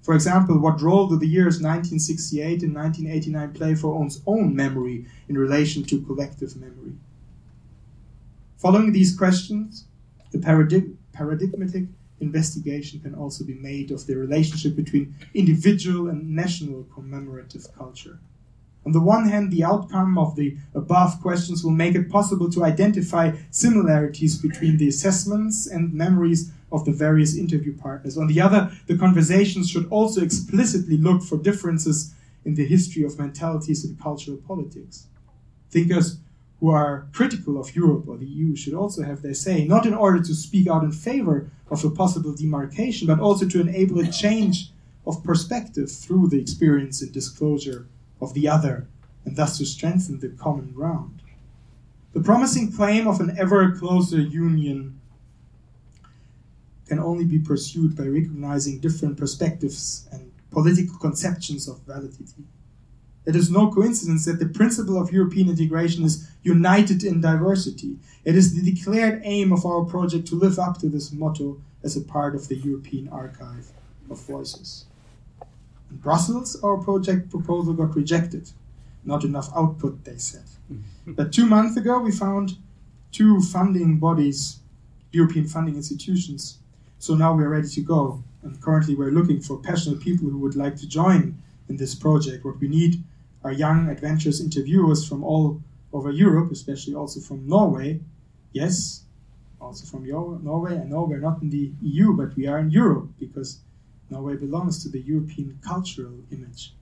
For 0.00 0.14
example, 0.14 0.58
what 0.58 0.80
role 0.80 1.08
do 1.08 1.18
the 1.18 1.28
years 1.28 1.60
1968 1.60 2.62
and 2.62 2.74
1989 2.74 3.52
play 3.52 3.74
for 3.74 3.98
one's 3.98 4.22
own 4.26 4.56
memory 4.56 5.04
in 5.28 5.36
relation 5.36 5.84
to 5.84 6.00
collective 6.00 6.56
memory? 6.56 6.94
Following 8.56 8.92
these 8.92 9.14
questions, 9.14 9.84
the 10.30 10.38
paradigm 10.38 10.96
paradigmatic 11.14 11.84
investigation 12.20 13.00
can 13.00 13.14
also 13.14 13.44
be 13.44 13.54
made 13.54 13.90
of 13.90 14.06
the 14.06 14.16
relationship 14.16 14.76
between 14.76 15.14
individual 15.34 16.08
and 16.08 16.34
national 16.34 16.84
commemorative 16.94 17.66
culture. 17.76 18.18
On 18.86 18.92
the 18.92 19.00
one 19.00 19.28
hand, 19.28 19.50
the 19.50 19.64
outcome 19.64 20.18
of 20.18 20.36
the 20.36 20.56
above 20.74 21.20
questions 21.22 21.64
will 21.64 21.70
make 21.70 21.94
it 21.94 22.10
possible 22.10 22.50
to 22.50 22.64
identify 22.64 23.32
similarities 23.50 24.36
between 24.36 24.76
the 24.76 24.88
assessments 24.88 25.66
and 25.66 25.94
memories 25.94 26.52
of 26.70 26.84
the 26.84 26.92
various 26.92 27.36
interview 27.36 27.74
partners. 27.76 28.18
On 28.18 28.26
the 28.26 28.40
other, 28.40 28.70
the 28.86 28.98
conversations 28.98 29.70
should 29.70 29.88
also 29.90 30.22
explicitly 30.22 30.98
look 30.98 31.22
for 31.22 31.38
differences 31.38 32.14
in 32.44 32.54
the 32.54 32.66
history 32.66 33.04
of 33.04 33.18
mentalities 33.18 33.84
and 33.84 33.98
cultural 33.98 34.36
politics. 34.36 35.06
Thinkers 35.70 36.18
who 36.60 36.70
are 36.70 37.06
critical 37.12 37.60
of 37.60 37.74
Europe 37.74 38.08
or 38.08 38.16
the 38.16 38.26
EU 38.26 38.56
should 38.56 38.74
also 38.74 39.02
have 39.02 39.22
their 39.22 39.34
say, 39.34 39.64
not 39.64 39.86
in 39.86 39.94
order 39.94 40.20
to 40.20 40.34
speak 40.34 40.68
out 40.68 40.84
in 40.84 40.92
favor 40.92 41.50
of 41.70 41.84
a 41.84 41.90
possible 41.90 42.34
demarcation, 42.34 43.06
but 43.06 43.20
also 43.20 43.46
to 43.48 43.60
enable 43.60 44.00
a 44.00 44.10
change 44.10 44.70
of 45.06 45.22
perspective 45.24 45.90
through 45.90 46.28
the 46.28 46.40
experience 46.40 47.02
and 47.02 47.12
disclosure 47.12 47.86
of 48.20 48.32
the 48.34 48.48
other, 48.48 48.86
and 49.24 49.36
thus 49.36 49.58
to 49.58 49.66
strengthen 49.66 50.20
the 50.20 50.28
common 50.28 50.72
ground. 50.72 51.20
The 52.12 52.20
promising 52.20 52.72
claim 52.72 53.06
of 53.06 53.20
an 53.20 53.36
ever 53.38 53.72
closer 53.72 54.20
union 54.20 55.00
can 56.86 57.00
only 57.00 57.24
be 57.24 57.38
pursued 57.38 57.96
by 57.96 58.04
recognizing 58.04 58.78
different 58.78 59.16
perspectives 59.16 60.06
and 60.12 60.30
political 60.50 60.96
conceptions 60.98 61.68
of 61.68 61.80
validity. 61.80 62.44
It 63.26 63.34
is 63.34 63.50
no 63.50 63.70
coincidence 63.70 64.26
that 64.26 64.38
the 64.38 64.46
principle 64.46 65.00
of 65.00 65.10
European 65.10 65.48
integration 65.48 66.04
is 66.04 66.28
united 66.42 67.02
in 67.04 67.22
diversity. 67.22 67.96
It 68.24 68.36
is 68.36 68.54
the 68.54 68.70
declared 68.70 69.22
aim 69.24 69.52
of 69.52 69.64
our 69.64 69.84
project 69.84 70.28
to 70.28 70.34
live 70.34 70.58
up 70.58 70.78
to 70.78 70.88
this 70.88 71.10
motto 71.10 71.58
as 71.82 71.96
a 71.96 72.02
part 72.02 72.34
of 72.34 72.48
the 72.48 72.56
European 72.56 73.08
Archive 73.08 73.70
of 74.10 74.20
Voices. 74.26 74.84
In 75.90 75.96
Brussels, 75.96 76.62
our 76.62 76.76
project 76.76 77.30
proposal 77.30 77.72
got 77.72 77.96
rejected. 77.96 78.50
Not 79.04 79.24
enough 79.24 79.50
output, 79.56 80.04
they 80.04 80.18
said. 80.18 80.44
but 81.06 81.32
two 81.32 81.46
months 81.46 81.76
ago, 81.76 82.00
we 82.00 82.12
found 82.12 82.58
two 83.10 83.40
funding 83.40 83.98
bodies, 83.98 84.58
European 85.12 85.46
funding 85.46 85.76
institutions. 85.76 86.58
So 86.98 87.14
now 87.14 87.34
we're 87.34 87.48
ready 87.48 87.68
to 87.68 87.80
go. 87.80 88.22
And 88.42 88.60
currently, 88.60 88.94
we're 88.94 89.10
looking 89.10 89.40
for 89.40 89.58
passionate 89.58 90.00
people 90.00 90.28
who 90.28 90.38
would 90.38 90.56
like 90.56 90.76
to 90.76 90.86
join 90.86 91.38
in 91.68 91.76
this 91.78 91.94
project. 91.94 92.44
What 92.44 92.60
we 92.60 92.68
need 92.68 93.02
are 93.44 93.52
young, 93.52 93.88
adventurous 93.90 94.40
interviewers 94.40 95.06
from 95.06 95.22
all 95.22 95.60
over 95.92 96.10
Europe, 96.10 96.50
especially 96.50 96.94
also 96.94 97.20
from 97.20 97.46
Norway. 97.46 98.00
Yes, 98.52 99.04
also 99.60 99.84
from 99.86 100.08
Norway. 100.08 100.78
I 100.78 100.84
know 100.84 101.04
we're 101.04 101.18
not 101.18 101.42
in 101.42 101.50
the 101.50 101.70
EU, 101.82 102.14
but 102.14 102.34
we 102.36 102.46
are 102.46 102.58
in 102.58 102.70
Europe 102.70 103.10
because 103.20 103.60
Norway 104.10 104.36
belongs 104.36 104.82
to 104.82 104.88
the 104.88 105.00
European 105.00 105.58
cultural 105.62 106.14
image. 106.32 106.72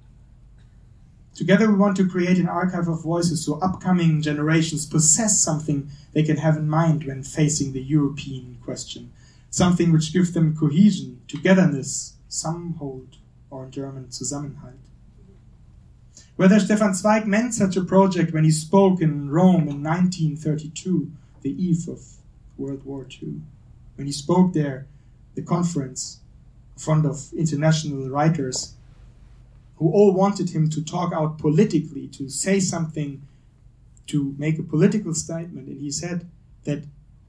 Together, 1.35 1.69
we 1.69 1.79
want 1.79 1.97
to 1.97 2.09
create 2.09 2.39
an 2.39 2.49
archive 2.49 2.89
of 2.89 3.03
voices 3.03 3.45
so 3.45 3.59
upcoming 3.61 4.21
generations 4.21 4.85
possess 4.85 5.41
something 5.41 5.89
they 6.13 6.23
can 6.23 6.37
have 6.37 6.57
in 6.57 6.69
mind 6.69 7.05
when 7.05 7.23
facing 7.23 7.73
the 7.73 7.83
European 7.83 8.59
question. 8.63 9.11
Something 9.51 9.93
which 9.93 10.13
gives 10.13 10.33
them 10.33 10.57
cohesion, 10.57 11.23
togetherness, 11.29 12.15
Samhold, 12.29 13.17
or 13.51 13.65
in 13.65 13.71
German, 13.71 14.07
Zusammenhalt. 14.07 14.92
Whether 16.37 16.59
Stefan 16.61 16.95
Zweig 16.95 17.27
meant 17.27 17.55
such 17.55 17.77
a 17.77 17.85
project 17.85 18.33
when 18.33 18.45
he 18.45 18.51
spoke 18.51 19.03
in 19.03 19.29
Rome 19.29 19.69
in 19.69 19.83
1932, 19.83 21.11
the 21.43 21.51
eve 21.63 21.89
of 21.89 22.01
World 22.57 22.85
War 22.85 23.07
II, 23.23 23.43
when 23.97 24.07
he 24.07 24.13
spoke 24.13 24.55
there, 24.55 24.87
the 25.35 25.43
conference, 25.43 26.21
in 26.75 26.81
front 26.81 27.05
of 27.05 27.33
international 27.35 28.09
writers 28.09 28.75
who 29.77 29.91
all 29.93 30.13
wanted 30.13 30.51
him 30.51 30.71
to 30.71 30.83
talk 30.83 31.13
out 31.13 31.39
politically, 31.39 32.09
to 32.09 32.29
say 32.31 32.61
something, 32.61 33.21
to 34.07 34.35
make 34.39 34.59
a 34.59 34.63
political 34.63 35.13
statement. 35.15 35.69
And 35.69 35.81
he 35.81 35.91
said 35.91 36.29
that 36.65 36.85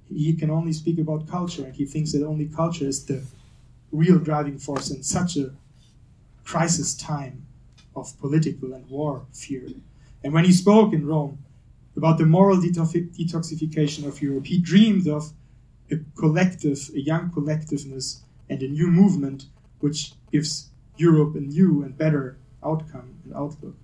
he 0.08 0.34
can 0.34 0.50
only 0.50 0.72
speak 0.72 0.98
about 0.98 1.28
culture, 1.28 1.66
and 1.66 1.76
he 1.76 1.86
thinks 1.86 2.14
that 2.14 2.26
only 2.26 2.46
culture 2.46 2.86
is 2.86 3.06
the 3.06 3.24
real 3.92 4.18
driving 4.18 4.58
force 4.58 4.92
in 4.92 5.04
such 5.04 5.36
a 5.36 5.52
crisis 6.46 6.94
time 6.96 7.46
of 7.96 8.18
political 8.20 8.74
and 8.74 8.90
war 8.90 9.26
fear. 9.32 9.68
And 10.24 10.34
when 10.34 10.46
he 10.46 10.52
spoke 10.52 10.94
in 10.94 11.06
Rome 11.06 11.40
about 11.96 12.18
the 12.18 12.26
moral 12.26 12.58
detoxification 12.58 14.08
of 14.08 14.22
Europe, 14.22 14.48
he 14.48 14.60
dreamed 14.60 15.08
of 15.08 15.34
a 15.92 15.98
collective, 16.16 16.90
a 16.96 17.00
young 17.00 17.30
collectiveness, 17.30 18.22
and 18.50 18.62
a 18.62 18.68
new 18.68 18.88
movement 18.88 19.46
which 19.80 20.14
gives 20.32 20.70
Europe 20.98 21.36
a 21.36 21.40
new 21.40 21.84
and 21.84 21.98
better 21.98 22.38
outcome 22.64 23.16
and 23.24 23.34
outlook. 23.36 23.76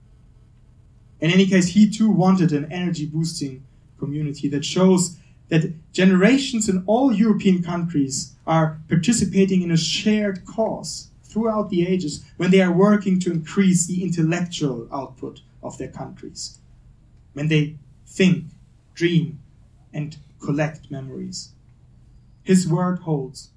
In 1.19 1.31
any 1.31 1.45
case, 1.45 1.67
he 1.67 1.89
too 1.89 2.09
wanted 2.09 2.51
an 2.53 2.71
energy 2.71 3.05
boosting 3.05 3.63
community 3.97 4.47
that 4.49 4.63
shows 4.63 5.17
that 5.49 5.73
generations 5.91 6.69
in 6.69 6.83
all 6.85 7.11
European 7.11 7.61
countries 7.61 8.35
are 8.47 8.79
participating 8.87 9.61
in 9.61 9.71
a 9.71 9.77
shared 9.77 10.45
cause 10.45 11.08
throughout 11.29 11.69
the 11.69 11.85
ages 11.87 12.25
when 12.37 12.51
they 12.51 12.61
are 12.61 12.71
working 12.71 13.19
to 13.19 13.31
increase 13.31 13.85
the 13.85 14.03
intellectual 14.03 14.87
output 14.91 15.41
of 15.61 15.77
their 15.77 15.87
countries, 15.87 16.57
when 17.33 17.47
they 17.47 17.77
think, 18.05 18.45
dream, 18.95 19.39
and 19.93 20.17
collect 20.41 20.89
memories. 20.89 21.49
His 22.43 22.67
word 22.67 22.99
holds. 22.99 23.51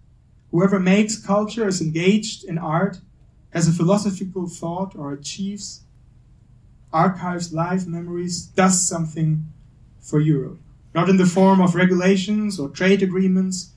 Whoever 0.51 0.79
makes 0.79 1.17
culture 1.17 1.67
is 1.67 1.81
engaged 1.81 2.45
in 2.45 2.59
art, 2.59 3.01
has 3.51 3.67
a 3.67 3.73
philosophical 3.73 4.47
thought, 4.47 4.95
or 4.95 5.13
achieves, 5.13 5.83
archives 6.93 7.53
live 7.53 7.87
memories, 7.87 8.47
does 8.47 8.87
something 8.87 9.47
for 9.99 10.21
Europe. 10.21 10.59
Not 10.95 11.09
in 11.09 11.17
the 11.17 11.27
form 11.27 11.61
of 11.61 11.75
regulations 11.75 12.61
or 12.61 12.69
trade 12.69 13.03
agreements, 13.03 13.71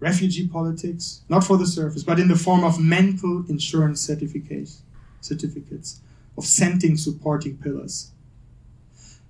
refugee 0.00 0.46
politics, 0.46 1.22
not 1.28 1.44
for 1.44 1.56
the 1.56 1.66
surface, 1.66 2.04
but 2.04 2.20
in 2.20 2.28
the 2.28 2.36
form 2.36 2.64
of 2.64 2.80
mental 2.80 3.44
insurance 3.48 4.00
certificates, 4.00 4.82
certificates 5.20 6.00
of 6.36 6.46
scenting 6.46 6.96
supporting 6.96 7.56
pillars. 7.58 8.12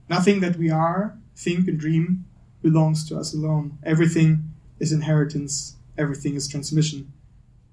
Nothing 0.09 0.41
that 0.41 0.57
we 0.57 0.71
are, 0.71 1.17
think, 1.37 1.69
and 1.69 1.79
dream 1.79 2.25
belongs 2.63 3.09
to 3.09 3.19
us 3.19 3.35
alone. 3.35 3.79
Everything 3.83 4.51
is 4.79 4.93
inheritance, 4.93 5.77
everything 5.97 6.35
is 6.35 6.49
transmission. 6.49 7.13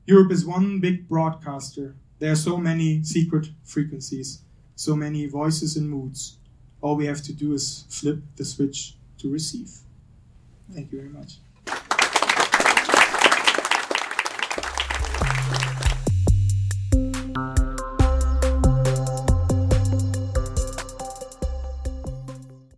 Europe 0.05 0.31
is 0.31 0.45
one 0.45 0.79
big 0.79 1.09
broadcaster. 1.09 1.95
There 2.19 2.31
are 2.31 2.35
so 2.35 2.57
many 2.57 3.03
secret 3.03 3.47
frequencies, 3.63 4.41
so 4.75 4.95
many 4.95 5.25
voices 5.27 5.75
and 5.75 5.89
moods. 5.89 6.37
All 6.81 6.95
we 6.95 7.07
have 7.07 7.23
to 7.23 7.33
do 7.33 7.53
is 7.53 7.85
flip 7.89 8.19
the 8.35 8.45
switch 8.45 8.95
to 9.17 9.31
receive. 9.31 9.71
Thank 10.71 10.91
you 10.91 10.99
very 10.99 11.09
much. 11.09 11.37